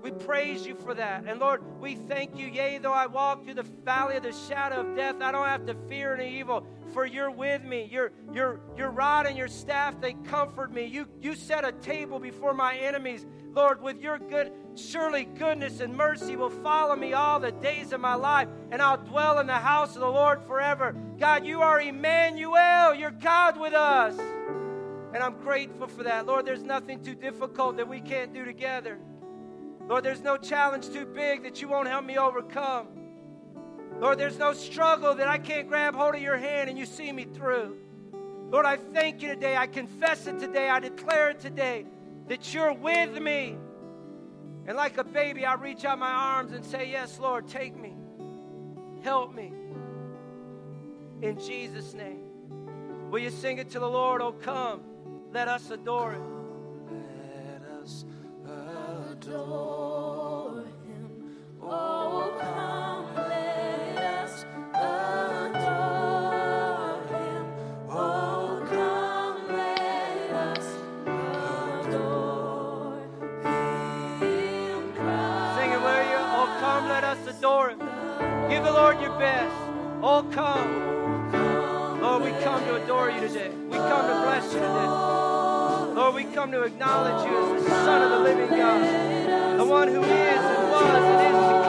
We 0.00 0.12
praise 0.12 0.64
you 0.64 0.76
for 0.76 0.94
that. 0.94 1.24
And 1.26 1.40
Lord, 1.40 1.62
we 1.80 1.96
thank 1.96 2.38
you. 2.38 2.46
Yea, 2.46 2.78
though 2.78 2.92
I 2.92 3.06
walk 3.06 3.44
through 3.44 3.54
the 3.54 3.64
valley 3.64 4.16
of 4.16 4.22
the 4.22 4.32
shadow 4.32 4.80
of 4.82 4.96
death, 4.96 5.16
I 5.20 5.32
don't 5.32 5.46
have 5.46 5.66
to 5.66 5.74
fear 5.88 6.14
any 6.14 6.38
evil, 6.38 6.64
for 6.94 7.04
you're 7.04 7.30
with 7.30 7.64
me. 7.64 7.88
Your, 7.90 8.12
your, 8.32 8.60
your 8.76 8.90
rod 8.90 9.26
and 9.26 9.36
your 9.36 9.48
staff, 9.48 10.00
they 10.00 10.12
comfort 10.12 10.72
me. 10.72 10.84
You, 10.84 11.08
you 11.20 11.34
set 11.34 11.64
a 11.64 11.72
table 11.72 12.20
before 12.20 12.54
my 12.54 12.76
enemies. 12.76 13.26
Lord, 13.58 13.82
with 13.82 14.00
your 14.00 14.20
good, 14.20 14.52
surely 14.76 15.24
goodness 15.24 15.80
and 15.80 15.92
mercy 15.92 16.36
will 16.36 16.48
follow 16.48 16.94
me 16.94 17.12
all 17.12 17.40
the 17.40 17.50
days 17.50 17.92
of 17.92 18.00
my 18.00 18.14
life, 18.14 18.46
and 18.70 18.80
I'll 18.80 18.98
dwell 18.98 19.40
in 19.40 19.48
the 19.48 19.52
house 19.52 19.96
of 19.96 20.00
the 20.00 20.08
Lord 20.08 20.40
forever. 20.46 20.94
God, 21.18 21.44
you 21.44 21.60
are 21.60 21.80
Emmanuel. 21.80 22.94
You're 22.94 23.10
God 23.10 23.58
with 23.58 23.72
us. 23.72 24.16
And 25.12 25.16
I'm 25.16 25.40
grateful 25.40 25.88
for 25.88 26.04
that. 26.04 26.24
Lord, 26.24 26.46
there's 26.46 26.62
nothing 26.62 27.02
too 27.02 27.16
difficult 27.16 27.78
that 27.78 27.88
we 27.88 28.00
can't 28.00 28.32
do 28.32 28.44
together. 28.44 28.96
Lord, 29.88 30.04
there's 30.04 30.22
no 30.22 30.36
challenge 30.36 30.90
too 30.90 31.06
big 31.06 31.42
that 31.42 31.60
you 31.60 31.66
won't 31.66 31.88
help 31.88 32.04
me 32.04 32.16
overcome. 32.16 32.86
Lord, 33.98 34.18
there's 34.18 34.38
no 34.38 34.52
struggle 34.52 35.16
that 35.16 35.26
I 35.26 35.38
can't 35.38 35.66
grab 35.66 35.96
hold 35.96 36.14
of 36.14 36.22
your 36.22 36.36
hand 36.36 36.70
and 36.70 36.78
you 36.78 36.86
see 36.86 37.10
me 37.10 37.24
through. 37.24 37.76
Lord, 38.52 38.66
I 38.66 38.76
thank 38.76 39.20
you 39.20 39.28
today. 39.30 39.56
I 39.56 39.66
confess 39.66 40.28
it 40.28 40.38
today. 40.38 40.68
I 40.68 40.78
declare 40.78 41.30
it 41.30 41.40
today 41.40 41.86
that 42.28 42.54
you're 42.54 42.74
with 42.74 43.20
me. 43.20 43.56
And 44.66 44.76
like 44.76 44.98
a 44.98 45.04
baby, 45.04 45.46
I 45.46 45.54
reach 45.54 45.84
out 45.84 45.98
my 45.98 46.10
arms 46.10 46.52
and 46.52 46.64
say, 46.64 46.90
Yes, 46.90 47.18
Lord, 47.18 47.48
take 47.48 47.76
me. 47.76 47.94
Help 49.02 49.34
me. 49.34 49.52
In 51.22 51.38
Jesus' 51.38 51.94
name. 51.94 52.28
Will 53.10 53.20
you 53.20 53.30
sing 53.30 53.58
it 53.58 53.70
to 53.70 53.78
the 53.78 53.88
Lord? 53.88 54.20
Oh, 54.20 54.32
come. 54.32 54.82
Let 55.32 55.48
us 55.48 55.70
adore 55.70 56.12
it. 56.12 56.20
Let 56.92 57.62
us 57.82 58.04
adore 59.10 60.64
him. 60.86 61.36
Oh, 61.62 61.97
Lord 78.78 79.00
your 79.00 79.18
best. 79.18 79.56
Oh, 80.04 80.24
come. 80.30 82.00
Lord, 82.00 82.22
we 82.22 82.30
come 82.44 82.64
to 82.66 82.76
adore 82.76 83.10
you 83.10 83.18
today. 83.18 83.50
We 83.68 83.76
come 83.76 84.06
to 84.06 84.16
bless 84.22 84.44
you 84.54 84.60
today. 84.60 84.90
Lord, 85.98 86.14
we 86.14 86.22
come 86.32 86.52
to 86.52 86.62
acknowledge 86.62 87.28
you 87.28 87.56
as 87.56 87.64
the 87.64 87.70
Son 87.70 88.02
of 88.02 88.10
the 88.10 88.20
living 88.20 88.56
God, 88.56 89.58
the 89.58 89.64
one 89.64 89.88
who 89.88 90.00
is 90.00 90.08
and 90.08 90.70
was 90.70 90.94
and 90.94 91.26
is 91.26 91.48
to 91.48 91.64
come. 91.64 91.67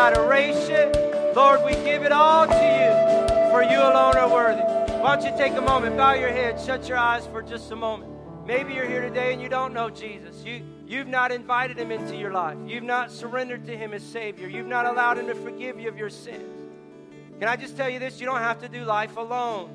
Adoration. 0.00 0.92
Lord, 1.34 1.62
we 1.62 1.72
give 1.84 2.02
it 2.02 2.10
all 2.10 2.46
to 2.46 2.52
you, 2.52 3.50
for 3.50 3.62
you 3.62 3.78
alone 3.78 4.16
are 4.16 4.32
worthy. 4.32 4.62
Why 5.00 5.16
don't 5.16 5.30
you 5.30 5.36
take 5.36 5.52
a 5.52 5.60
moment, 5.60 5.96
bow 5.98 6.14
your 6.14 6.30
head, 6.30 6.58
shut 6.58 6.88
your 6.88 6.96
eyes 6.96 7.26
for 7.26 7.42
just 7.42 7.70
a 7.70 7.76
moment. 7.76 8.10
Maybe 8.46 8.72
you're 8.72 8.88
here 8.88 9.02
today 9.02 9.34
and 9.34 9.42
you 9.42 9.50
don't 9.50 9.74
know 9.74 9.90
Jesus. 9.90 10.42
You, 10.42 10.64
you've 10.86 11.06
not 11.06 11.30
invited 11.30 11.78
him 11.78 11.92
into 11.92 12.16
your 12.16 12.32
life. 12.32 12.56
You've 12.66 12.82
not 12.82 13.12
surrendered 13.12 13.66
to 13.66 13.76
him 13.76 13.92
as 13.92 14.02
Savior. 14.02 14.48
You've 14.48 14.66
not 14.66 14.86
allowed 14.86 15.18
him 15.18 15.26
to 15.26 15.34
forgive 15.34 15.78
you 15.78 15.88
of 15.88 15.98
your 15.98 16.10
sins. 16.10 16.70
Can 17.38 17.48
I 17.48 17.56
just 17.56 17.76
tell 17.76 17.88
you 17.88 17.98
this? 17.98 18.20
You 18.20 18.26
don't 18.26 18.40
have 18.40 18.60
to 18.62 18.68
do 18.68 18.84
life 18.84 19.18
alone. 19.18 19.70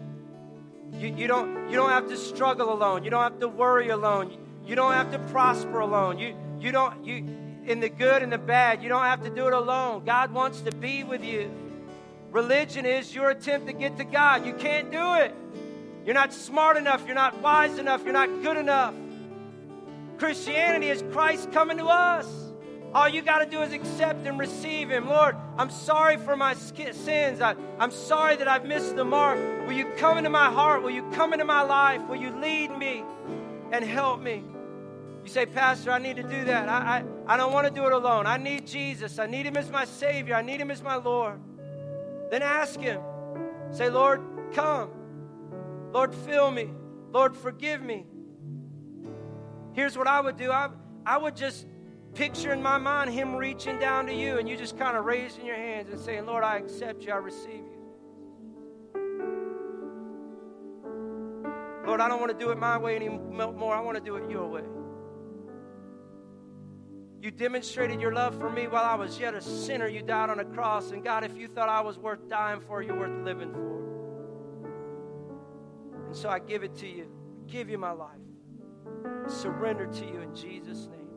You, 0.94 1.14
you, 1.16 1.28
don't, 1.28 1.70
you 1.70 1.76
don't 1.76 1.92
have 1.92 2.08
to 2.10 2.18
struggle 2.18 2.74
alone. 2.74 3.04
You 3.04 3.12
don't 3.12 3.24
have 3.24 3.40
to 3.42 3.48
worry 3.48 3.90
alone. 3.90 4.32
You, 4.32 4.38
you 4.66 4.76
don't 4.76 4.94
have 4.94 5.12
to 5.12 5.20
prosper 5.20 5.80
alone. 5.80 6.18
You, 6.18 6.36
you 6.60 6.72
don't, 6.72 7.06
you, 7.06 7.45
in 7.68 7.80
the 7.80 7.90
good 7.90 8.22
and 8.22 8.32
the 8.32 8.38
bad, 8.38 8.84
you 8.84 8.90
don't 8.90 9.04
have 9.04 9.24
to 9.24 9.30
do 9.30 9.48
it 9.48 9.54
alone. 9.54 10.06
God 10.06 10.32
wants 10.32 10.62
to 10.62 10.72
be 10.72 11.04
with 11.04 11.24
you. 11.24 11.52
Religion 12.32 12.86
is 12.86 13.14
your 13.16 13.30
attempt 13.30 13.68
to 13.68 13.74
get 13.74 13.98
to 13.98 14.04
God. 14.04 14.46
You 14.46 14.54
can't 14.54 14.92
do 14.92 15.16
it. 15.16 15.34
You're 16.06 16.16
not 16.16 16.34
smart 16.34 16.78
enough. 16.78 17.06
You're 17.06 17.16
not 17.16 17.40
wise 17.42 17.80
enough. 17.80 18.04
You're 18.04 18.14
not 18.14 18.30
good 18.44 18.58
enough. 18.58 18.94
Christianity 20.18 20.90
is 20.90 21.04
Christ 21.12 21.52
coming 21.52 21.78
to 21.78 21.86
us. 21.86 22.28
All 22.94 23.10
you 23.10 23.22
got 23.22 23.40
to 23.40 23.46
do 23.46 23.62
is 23.62 23.74
accept 23.74 24.26
and 24.26 24.40
receive 24.40 24.90
Him. 24.90 25.08
Lord, 25.08 25.36
I'm 25.58 25.70
sorry 25.70 26.18
for 26.18 26.38
my 26.38 26.54
sins. 26.54 27.42
I, 27.42 27.56
I'm 27.80 27.92
sorry 27.92 28.38
that 28.38 28.48
I've 28.48 28.66
missed 28.66 28.96
the 28.96 29.04
mark. 29.04 29.38
Will 29.68 29.74
you 29.74 29.86
come 29.98 30.18
into 30.18 30.30
my 30.30 30.50
heart? 30.50 30.84
Will 30.84 30.92
you 30.92 31.04
come 31.12 31.34
into 31.34 31.46
my 31.46 31.62
life? 31.62 32.02
Will 32.08 32.16
you 32.16 32.30
lead 32.40 32.78
me 32.78 33.04
and 33.72 33.84
help 33.84 34.22
me? 34.22 34.44
You 35.24 35.30
say, 35.30 35.46
Pastor, 35.46 35.92
I 35.92 36.00
need 36.00 36.16
to 36.18 36.24
do 36.24 36.46
that. 36.46 36.70
I, 36.70 37.04
I, 37.28 37.38
don't 37.38 37.54
want 37.54 37.68
to 37.68 37.74
do 37.74 37.86
it 37.86 37.94
alone. 37.94 38.28
I 38.28 38.38
need 38.38 38.68
Jesus. 38.68 39.20
I 39.20 39.26
need 39.26 39.46
Him 39.46 39.58
as 39.58 39.70
my 39.70 39.86
Savior. 39.86 40.36
I 40.36 40.42
need 40.42 40.60
Him 40.60 40.72
as 40.72 40.82
my 40.82 40.96
Lord. 40.96 41.40
Then 42.32 42.42
ask 42.42 42.80
Him. 42.80 43.02
Say, 43.72 43.90
Lord, 43.90 44.22
come. 44.54 44.90
Lord, 45.92 46.14
fill 46.14 46.52
me. 46.52 46.70
Lord, 47.12 47.36
forgive 47.36 47.82
me. 47.82 48.06
Here's 49.74 49.98
what 49.98 50.08
I 50.08 50.22
would 50.22 50.38
do 50.38 50.52
I, 50.52 50.70
I 51.06 51.18
would 51.18 51.36
just 51.36 51.68
picture 52.14 52.54
in 52.54 52.62
my 52.62 52.78
mind 52.78 53.12
Him 53.12 53.36
reaching 53.36 53.78
down 53.78 54.06
to 54.08 54.14
you 54.14 54.38
and 54.38 54.48
you 54.48 54.58
just 54.58 54.78
kind 54.78 54.96
of 54.96 55.06
raising 55.06 55.46
your 55.46 55.56
hands 55.56 55.90
and 55.90 56.00
saying, 56.00 56.26
Lord, 56.26 56.44
I 56.44 56.58
accept 56.58 57.04
you. 57.04 57.12
I 57.12 57.18
receive 57.18 57.52
you. 57.54 57.76
Lord, 61.86 62.02
I 62.02 62.08
don't 62.08 62.20
want 62.20 62.38
to 62.38 62.46
do 62.46 62.52
it 62.52 62.58
my 62.58 62.78
way 62.78 62.96
anymore. 62.96 63.76
I 63.76 63.80
want 63.82 63.98
to 63.98 64.04
do 64.04 64.16
it 64.16 64.30
your 64.30 64.48
way. 64.48 64.64
You 67.26 67.32
demonstrated 67.32 68.00
your 68.00 68.14
love 68.14 68.38
for 68.40 68.52
me 68.52 68.68
while 68.68 68.84
I 68.84 68.94
was 68.94 69.20
yet 69.20 69.34
a 69.34 69.42
sinner. 69.42 69.88
You 69.88 70.04
died 70.04 70.30
on 70.30 70.40
a 70.40 70.46
cross. 70.46 70.92
And 70.92 71.04
God, 71.04 71.24
if 71.24 71.36
you 71.36 71.48
thought 71.48 71.70
I 71.70 71.82
was 71.82 71.98
worth 71.98 72.30
dying 72.30 72.62
for, 72.62 72.84
you're 72.84 72.96
worth 72.96 73.26
living 73.26 73.52
for. 73.52 74.68
And 76.06 76.16
so 76.16 76.30
I 76.30 76.38
give 76.38 76.62
it 76.62 76.76
to 76.76 76.88
you. 76.88 77.06
I 77.06 77.52
give 77.52 77.68
you 77.68 77.80
my 77.80 77.90
life. 77.94 78.12
I 79.26 79.28
surrender 79.28 79.88
to 79.88 80.06
you 80.06 80.20
in 80.20 80.36
Jesus' 80.36 80.86
name. 80.86 81.08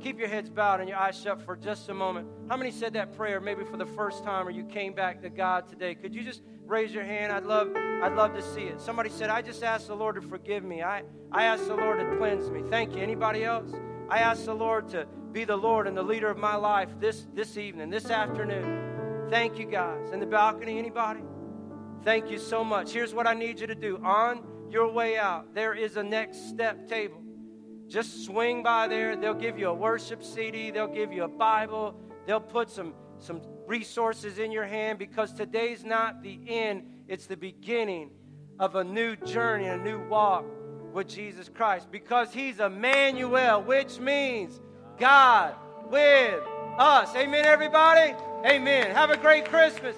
Keep 0.00 0.18
your 0.18 0.28
heads 0.28 0.50
bowed 0.50 0.80
and 0.80 0.88
your 0.90 0.98
eyes 0.98 1.18
shut 1.18 1.40
for 1.40 1.56
just 1.56 1.88
a 1.88 1.94
moment. 1.94 2.28
How 2.50 2.58
many 2.58 2.70
said 2.70 2.92
that 2.92 3.16
prayer 3.16 3.40
maybe 3.40 3.64
for 3.64 3.78
the 3.78 3.86
first 3.86 4.24
time 4.24 4.46
or 4.46 4.50
you 4.50 4.64
came 4.64 4.92
back 4.92 5.22
to 5.22 5.30
God 5.30 5.66
today? 5.66 5.94
Could 5.94 6.14
you 6.14 6.24
just 6.24 6.42
raise 6.66 6.92
your 6.92 7.04
hand? 7.04 7.32
I'd 7.32 7.44
love, 7.44 7.74
I'd 7.74 8.16
love 8.16 8.34
to 8.34 8.42
see 8.42 8.64
it. 8.64 8.82
Somebody 8.82 9.08
said, 9.08 9.30
I 9.30 9.40
just 9.40 9.62
asked 9.62 9.86
the 9.88 9.96
Lord 9.96 10.16
to 10.16 10.20
forgive 10.20 10.62
me. 10.62 10.82
I, 10.82 11.04
I 11.32 11.44
asked 11.44 11.68
the 11.68 11.74
Lord 11.74 12.00
to 12.00 12.16
cleanse 12.18 12.50
me. 12.50 12.60
Thank 12.68 12.94
you. 12.94 13.00
Anybody 13.00 13.44
else? 13.44 13.72
I 14.10 14.18
asked 14.18 14.44
the 14.44 14.54
Lord 14.54 14.90
to 14.90 15.06
be 15.32 15.44
the 15.44 15.56
Lord 15.56 15.86
and 15.86 15.96
the 15.96 16.02
leader 16.02 16.28
of 16.28 16.38
my 16.38 16.56
life 16.56 16.88
this, 17.00 17.26
this 17.34 17.56
evening, 17.56 17.90
this 17.90 18.10
afternoon. 18.10 19.28
Thank 19.30 19.58
you, 19.58 19.66
guys. 19.66 20.10
In 20.12 20.20
the 20.20 20.26
balcony, 20.26 20.78
anybody? 20.78 21.20
Thank 22.04 22.30
you 22.30 22.38
so 22.38 22.62
much. 22.62 22.92
Here's 22.92 23.14
what 23.14 23.26
I 23.26 23.34
need 23.34 23.60
you 23.60 23.66
to 23.66 23.74
do. 23.74 23.98
On 24.04 24.44
your 24.70 24.92
way 24.92 25.16
out, 25.16 25.54
there 25.54 25.74
is 25.74 25.96
a 25.96 26.02
next 26.02 26.48
step 26.48 26.88
table. 26.88 27.22
Just 27.88 28.24
swing 28.24 28.62
by 28.62 28.88
there. 28.88 29.16
They'll 29.16 29.34
give 29.34 29.58
you 29.58 29.68
a 29.68 29.74
worship 29.74 30.22
CD, 30.22 30.70
they'll 30.70 30.86
give 30.86 31.12
you 31.12 31.24
a 31.24 31.28
Bible, 31.28 31.94
they'll 32.26 32.40
put 32.40 32.70
some, 32.70 32.94
some 33.18 33.40
resources 33.66 34.38
in 34.38 34.50
your 34.50 34.64
hand 34.64 34.98
because 34.98 35.32
today's 35.32 35.84
not 35.84 36.22
the 36.22 36.40
end, 36.46 36.84
it's 37.08 37.26
the 37.26 37.36
beginning 37.36 38.10
of 38.58 38.74
a 38.76 38.84
new 38.84 39.16
journey, 39.16 39.66
a 39.66 39.76
new 39.76 40.00
walk 40.08 40.44
with 40.92 41.08
Jesus 41.08 41.48
Christ 41.48 41.90
because 41.90 42.32
He's 42.32 42.60
Emmanuel, 42.60 43.62
which 43.62 43.98
means 43.98 44.60
God 44.98 45.54
with 45.90 46.42
us. 46.78 47.14
Amen, 47.16 47.44
everybody? 47.44 48.14
Amen. 48.44 48.90
Have 48.90 49.10
a 49.10 49.16
great 49.16 49.46
Christmas. 49.46 49.96